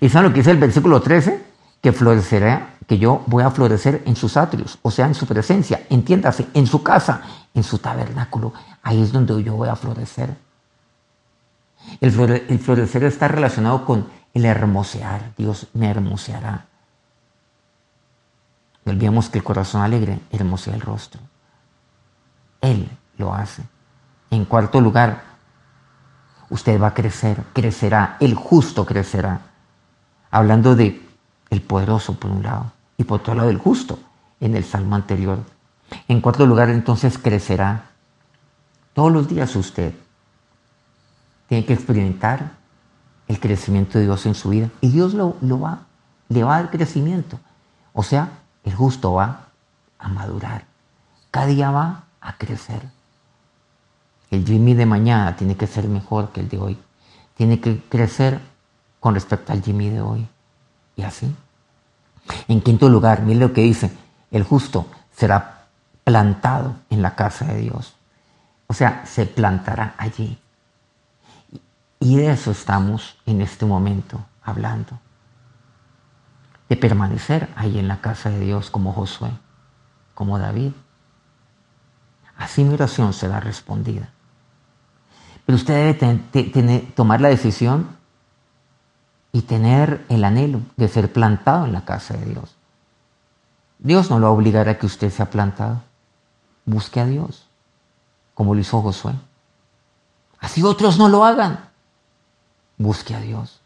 ¿Y 0.00 0.08
saben 0.08 0.28
lo 0.28 0.32
que 0.32 0.40
dice 0.40 0.52
el 0.52 0.58
versículo 0.58 1.02
13? 1.02 1.44
Que 1.80 1.92
florecerá, 1.92 2.76
que 2.86 2.98
yo 2.98 3.24
voy 3.26 3.42
a 3.42 3.50
florecer 3.50 4.02
en 4.06 4.14
sus 4.14 4.36
atrios, 4.36 4.78
o 4.82 4.90
sea, 4.90 5.06
en 5.06 5.14
su 5.14 5.26
presencia, 5.26 5.86
entiéndase, 5.90 6.46
en 6.54 6.66
su 6.66 6.82
casa, 6.82 7.22
en 7.54 7.64
su 7.64 7.78
tabernáculo. 7.78 8.52
Ahí 8.82 9.02
es 9.02 9.12
donde 9.12 9.42
yo 9.42 9.54
voy 9.54 9.68
a 9.68 9.76
florecer. 9.76 10.46
El, 12.00 12.10
florecer 12.58 13.04
está 13.04 13.28
relacionado 13.28 13.84
con 13.84 14.06
el 14.36 14.44
hermosear. 14.44 15.32
Dios 15.38 15.66
me 15.72 15.88
hermoseará. 15.88 16.66
No 18.84 18.92
olvidemos 18.92 19.30
que 19.30 19.38
el 19.38 19.44
corazón 19.44 19.80
alegre 19.80 20.20
hermosea 20.30 20.74
el 20.74 20.82
rostro. 20.82 21.22
Él 22.60 22.86
lo 23.16 23.32
hace. 23.32 23.62
En 24.30 24.44
cuarto 24.44 24.82
lugar, 24.82 25.22
usted 26.50 26.80
va 26.80 26.88
a 26.88 26.94
crecer, 26.94 27.42
crecerá, 27.54 28.18
el 28.20 28.34
justo 28.34 28.84
crecerá. 28.84 29.40
Hablando 30.30 30.76
de 30.76 31.02
el 31.48 31.62
poderoso 31.62 32.20
por 32.20 32.30
un 32.30 32.42
lado 32.42 32.72
y 32.98 33.04
por 33.04 33.20
otro 33.20 33.34
lado 33.34 33.48
el 33.48 33.58
justo 33.58 33.98
en 34.40 34.54
el 34.54 34.64
salmo 34.64 34.96
anterior. 34.96 35.38
En 36.08 36.20
cuarto 36.20 36.44
lugar, 36.44 36.68
entonces 36.68 37.16
crecerá. 37.16 37.86
Todos 38.92 39.10
los 39.10 39.28
días 39.28 39.56
usted 39.56 39.94
tiene 41.48 41.64
que 41.64 41.72
experimentar 41.72 42.55
el 43.28 43.40
crecimiento 43.40 43.98
de 43.98 44.04
Dios 44.04 44.26
en 44.26 44.34
su 44.34 44.50
vida 44.50 44.70
y 44.80 44.88
Dios 44.88 45.14
lo, 45.14 45.36
lo 45.40 45.60
va, 45.60 45.80
le 46.28 46.44
va 46.44 46.56
a 46.56 46.62
dar 46.62 46.70
crecimiento. 46.70 47.38
O 47.92 48.02
sea, 48.02 48.30
el 48.64 48.74
justo 48.74 49.12
va 49.12 49.46
a 49.98 50.08
madurar. 50.08 50.64
Cada 51.30 51.46
día 51.46 51.70
va 51.70 52.04
a 52.20 52.36
crecer. 52.36 52.82
El 54.30 54.44
Jimmy 54.44 54.74
de 54.74 54.86
mañana 54.86 55.36
tiene 55.36 55.56
que 55.56 55.66
ser 55.66 55.88
mejor 55.88 56.30
que 56.30 56.40
el 56.40 56.48
de 56.48 56.58
hoy. 56.58 56.78
Tiene 57.36 57.60
que 57.60 57.82
crecer 57.88 58.40
con 59.00 59.14
respecto 59.14 59.52
al 59.52 59.62
Jimmy 59.62 59.88
de 59.90 60.00
hoy. 60.00 60.26
Y 60.96 61.02
así. 61.02 61.34
En 62.48 62.60
quinto 62.60 62.88
lugar, 62.88 63.22
mire 63.22 63.40
lo 63.40 63.52
que 63.52 63.62
dice, 63.62 63.90
el 64.30 64.42
justo 64.42 64.86
será 65.14 65.66
plantado 66.04 66.74
en 66.90 67.02
la 67.02 67.14
casa 67.14 67.44
de 67.46 67.60
Dios. 67.60 67.94
O 68.66 68.74
sea, 68.74 69.04
se 69.06 69.26
plantará 69.26 69.94
allí. 69.98 70.38
Y 72.06 72.14
de 72.14 72.30
eso 72.30 72.52
estamos 72.52 73.16
en 73.26 73.40
este 73.40 73.66
momento 73.66 74.24
hablando. 74.40 75.00
De 76.68 76.76
permanecer 76.76 77.52
ahí 77.56 77.80
en 77.80 77.88
la 77.88 78.00
casa 78.00 78.30
de 78.30 78.38
Dios 78.38 78.70
como 78.70 78.92
Josué, 78.92 79.32
como 80.14 80.38
David. 80.38 80.70
Así 82.36 82.62
mi 82.62 82.74
oración 82.74 83.12
será 83.12 83.40
respondida. 83.40 84.10
Pero 85.46 85.56
usted 85.56 85.98
debe 86.32 86.78
tomar 86.94 87.20
la 87.20 87.28
decisión 87.28 87.88
y 89.32 89.42
tener 89.42 90.06
el 90.08 90.22
anhelo 90.22 90.60
de 90.76 90.86
ser 90.86 91.12
plantado 91.12 91.64
en 91.64 91.72
la 91.72 91.84
casa 91.84 92.14
de 92.16 92.24
Dios. 92.26 92.54
Dios 93.80 94.10
no 94.10 94.20
lo 94.20 94.30
obligará 94.30 94.70
a 94.70 94.78
que 94.78 94.86
usted 94.86 95.10
sea 95.10 95.28
plantado. 95.28 95.82
Busque 96.66 97.00
a 97.00 97.06
Dios, 97.06 97.48
como 98.32 98.54
lo 98.54 98.60
hizo 98.60 98.80
Josué. 98.80 99.14
Así 100.38 100.62
otros 100.62 100.98
no 100.98 101.08
lo 101.08 101.24
hagan. 101.24 101.74
Busque 102.78 103.14
a 103.14 103.20
Dios. 103.20 103.60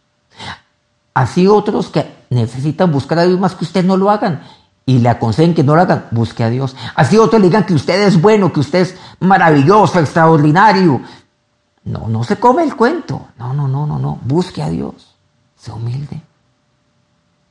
Así 1.14 1.46
otros 1.46 1.88
que 1.88 2.14
necesitan 2.30 2.92
buscar 2.92 3.18
a 3.18 3.24
Dios 3.24 3.40
más 3.40 3.54
que 3.54 3.64
usted 3.64 3.84
no 3.84 3.96
lo 3.96 4.10
hagan 4.10 4.42
y 4.86 4.98
le 4.98 5.08
aconsejen 5.08 5.54
que 5.54 5.62
no 5.62 5.74
lo 5.74 5.82
hagan, 5.82 6.06
busque 6.10 6.42
a 6.42 6.50
Dios. 6.50 6.76
Así 6.94 7.18
otros 7.18 7.40
le 7.40 7.48
digan 7.48 7.66
que 7.66 7.74
usted 7.74 8.02
es 8.02 8.20
bueno, 8.20 8.52
que 8.52 8.60
usted 8.60 8.80
es 8.80 8.96
maravilloso, 9.20 10.00
extraordinario, 10.00 11.02
no, 11.84 12.08
no 12.08 12.24
se 12.24 12.38
come 12.38 12.62
el 12.62 12.76
cuento. 12.76 13.28
No, 13.38 13.52
no, 13.54 13.66
no, 13.66 13.86
no, 13.86 13.98
no. 13.98 14.18
Busque 14.22 14.62
a 14.62 14.68
Dios. 14.68 15.14
Sea 15.56 15.74
humilde. 15.74 16.20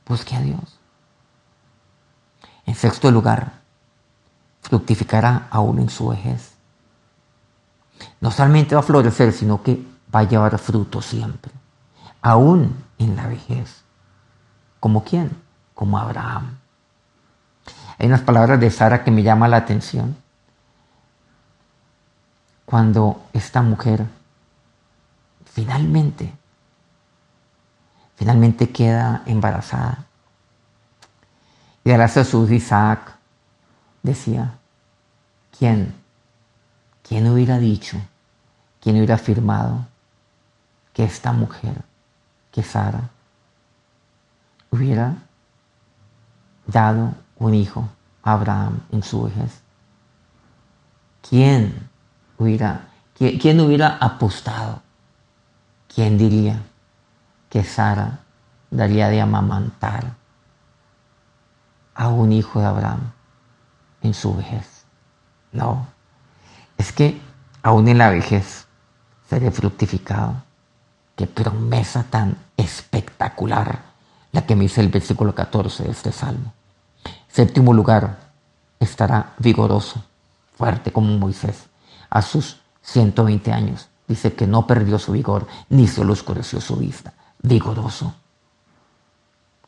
Busque 0.06 0.36
a 0.36 0.40
Dios. 0.40 0.78
En 2.66 2.74
sexto 2.74 3.10
lugar, 3.10 3.60
fructificará 4.60 5.48
aún 5.50 5.80
en 5.80 5.90
su 5.90 6.08
vejez. 6.08 6.52
No 8.20 8.30
solamente 8.30 8.74
va 8.74 8.80
a 8.80 8.84
florecer, 8.84 9.32
sino 9.32 9.62
que 9.62 9.84
va 10.14 10.20
a 10.20 10.28
llevar 10.28 10.58
fruto 10.58 11.00
siempre. 11.02 11.52
Aún 12.22 12.84
en 12.98 13.16
la 13.16 13.26
vejez. 13.26 13.82
¿Como 14.78 15.04
quién? 15.04 15.30
Como 15.74 15.98
Abraham. 15.98 16.58
Hay 17.98 18.06
unas 18.06 18.22
palabras 18.22 18.58
de 18.60 18.70
Sara 18.70 19.04
que 19.04 19.10
me 19.10 19.22
llaman 19.22 19.50
la 19.50 19.58
atención. 19.58 20.16
Cuando 22.64 23.24
esta 23.32 23.62
mujer 23.62 24.06
finalmente, 25.44 26.32
finalmente 28.16 28.70
queda 28.70 29.22
embarazada. 29.26 30.04
Y 31.84 31.90
gracias 31.90 32.28
a 32.28 32.30
su 32.30 32.50
Isaac 32.52 33.16
decía, 34.02 34.54
¿quién? 35.58 35.94
¿Quién 37.02 37.28
hubiera 37.28 37.58
dicho? 37.58 37.98
¿Quién 38.80 38.96
hubiera 38.96 39.16
afirmado 39.16 39.89
que 40.92 41.04
esta 41.04 41.32
mujer, 41.32 41.82
que 42.50 42.62
Sara, 42.62 43.10
hubiera 44.70 45.16
dado 46.66 47.14
un 47.36 47.54
hijo 47.54 47.88
a 48.22 48.32
Abraham 48.32 48.80
en 48.92 49.02
su 49.02 49.24
vejez? 49.24 49.62
¿Quién 51.28 51.88
hubiera, 52.38 52.88
quién 53.16 53.60
hubiera 53.60 53.96
apostado 54.00 54.82
¿Quién 55.92 56.18
diría 56.18 56.62
que 57.48 57.64
Sara 57.64 58.20
daría 58.70 59.08
de 59.08 59.20
amamantar 59.20 60.14
a 61.94 62.08
un 62.08 62.32
hijo 62.32 62.60
de 62.60 62.66
Abraham 62.66 63.12
en 64.00 64.14
su 64.14 64.36
vejez? 64.36 64.84
No, 65.50 65.88
es 66.78 66.92
que 66.92 67.20
aún 67.62 67.88
en 67.88 67.98
la 67.98 68.10
vejez 68.10 68.68
seré 69.28 69.50
fructificado. 69.50 70.36
Qué 71.20 71.26
promesa 71.26 72.04
tan 72.04 72.38
espectacular 72.56 73.82
la 74.32 74.46
que 74.46 74.56
me 74.56 74.62
dice 74.62 74.80
el 74.80 74.88
versículo 74.88 75.34
14 75.34 75.82
de 75.82 75.90
este 75.90 76.12
salmo. 76.12 76.54
Séptimo 77.28 77.74
lugar, 77.74 78.32
estará 78.78 79.34
vigoroso, 79.36 80.02
fuerte 80.56 80.90
como 80.90 81.18
Moisés, 81.18 81.66
a 82.08 82.22
sus 82.22 82.62
120 82.80 83.52
años 83.52 83.90
dice 84.08 84.32
que 84.32 84.46
no 84.46 84.66
perdió 84.66 84.98
su 84.98 85.12
vigor, 85.12 85.46
ni 85.68 85.86
se 85.86 86.02
le 86.02 86.10
oscureció 86.10 86.58
su 86.58 86.76
vista. 86.76 87.12
Vigoroso. 87.42 88.14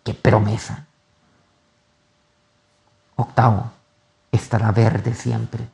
Qué 0.02 0.14
promesa. 0.14 0.86
Octavo, 3.14 3.70
estará 4.30 4.72
verde 4.72 5.12
siempre. 5.12 5.68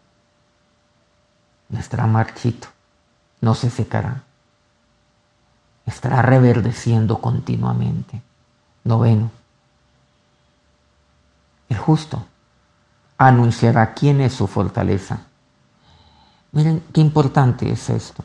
No 1.69 1.79
estará 1.79 2.09
marchito, 2.09 2.67
no 3.41 3.55
se 3.55 3.71
secará. 3.71 4.25
Estará 5.89 6.21
reverdeciendo 6.21 7.19
continuamente. 7.19 8.21
Noveno, 8.85 9.31
el 11.71 11.79
justo 11.79 12.25
anunciará 13.17 13.95
quién 13.95 14.21
es 14.21 14.35
su 14.35 14.47
fortaleza. 14.47 15.21
Miren 16.53 16.85
qué 16.93 17.01
importante 17.01 17.73
es 17.73 17.89
esto 17.89 18.23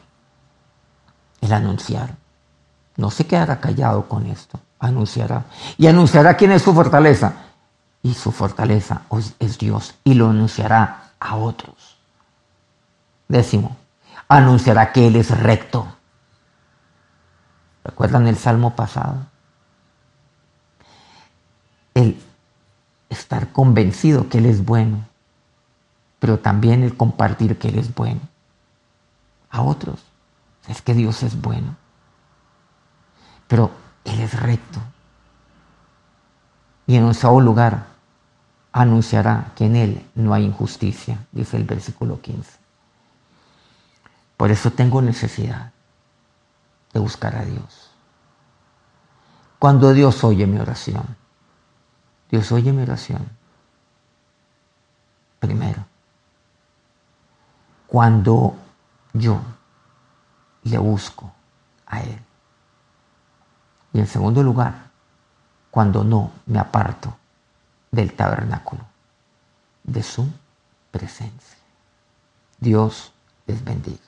el 1.40 1.54
anunciar. 1.54 2.16
No 2.98 3.10
se 3.10 3.26
quedará 3.26 3.60
callado 3.60 4.08
con 4.10 4.26
esto, 4.26 4.60
anunciará. 4.80 5.46
Y 5.78 5.88
anunciará 5.88 6.36
quién 6.36 6.52
es 6.52 6.62
su 6.62 6.74
fortaleza. 6.74 7.34
Y 8.02 8.14
su 8.14 8.34
fortaleza 8.34 9.04
es 9.40 9.58
Dios 9.58 9.96
y 10.04 10.16
lo 10.16 10.30
anunciará 10.30 11.12
a 11.18 11.38
otros. 11.38 11.98
Décimo, 13.30 13.78
anunciará 14.28 14.92
que 14.92 15.08
Él 15.08 15.16
es 15.16 15.32
recto. 15.32 15.88
¿Recuerdan 17.84 18.28
el 18.28 18.38
salmo 18.38 18.76
pasado? 18.76 19.26
El 21.94 22.20
estar 23.10 23.52
convencido 23.52 24.30
que 24.30 24.38
Él 24.38 24.46
es 24.46 24.64
bueno, 24.64 25.06
pero 26.20 26.40
también 26.40 26.84
el 26.84 26.96
compartir 26.96 27.58
que 27.60 27.70
Él 27.70 27.80
es 27.80 27.94
bueno 27.94 28.22
a 29.50 29.62
otros. 29.62 30.04
Es 30.68 30.82
que 30.82 30.94
Dios 30.94 31.24
es 31.24 31.40
bueno. 31.40 31.76
Pero 33.48 33.72
Él 34.06 34.22
es 34.22 34.40
recto. 34.40 34.80
Y 36.88 36.96
en 36.96 37.04
un 37.04 37.14
segundo 37.14 37.42
lugar, 37.42 37.86
anunciará 38.72 39.52
que 39.56 39.66
en 39.66 39.76
Él 39.76 40.06
no 40.16 40.34
hay 40.34 40.46
injusticia, 40.46 41.20
dice 41.32 41.58
el 41.58 41.66
versículo 41.66 42.22
15. 42.22 42.52
Por 44.38 44.52
eso 44.52 44.72
tengo 44.72 45.02
necesidad 45.02 45.73
de 46.94 47.00
buscar 47.00 47.36
a 47.36 47.44
Dios. 47.44 47.92
Cuando 49.60 49.94
Dios 49.94 50.24
oye 50.24 50.46
mi 50.46 50.60
oración, 50.60 51.16
Dios 52.30 52.52
oye 52.52 52.72
mi 52.72 52.84
oración. 52.84 53.28
Primero, 55.40 55.86
cuando 57.88 58.56
yo 59.14 59.40
le 60.64 60.78
busco 60.78 61.32
a 61.86 62.02
Él. 62.02 62.20
Y 63.94 64.00
en 64.00 64.08
segundo 64.08 64.42
lugar, 64.42 64.90
cuando 65.70 66.04
no 66.04 66.32
me 66.46 66.60
aparto 66.60 67.16
del 67.92 68.14
tabernáculo, 68.14 68.84
de 69.84 70.02
su 70.02 70.28
presencia. 70.92 71.58
Dios 72.60 73.12
les 73.46 73.64
bendiga. 73.64 74.00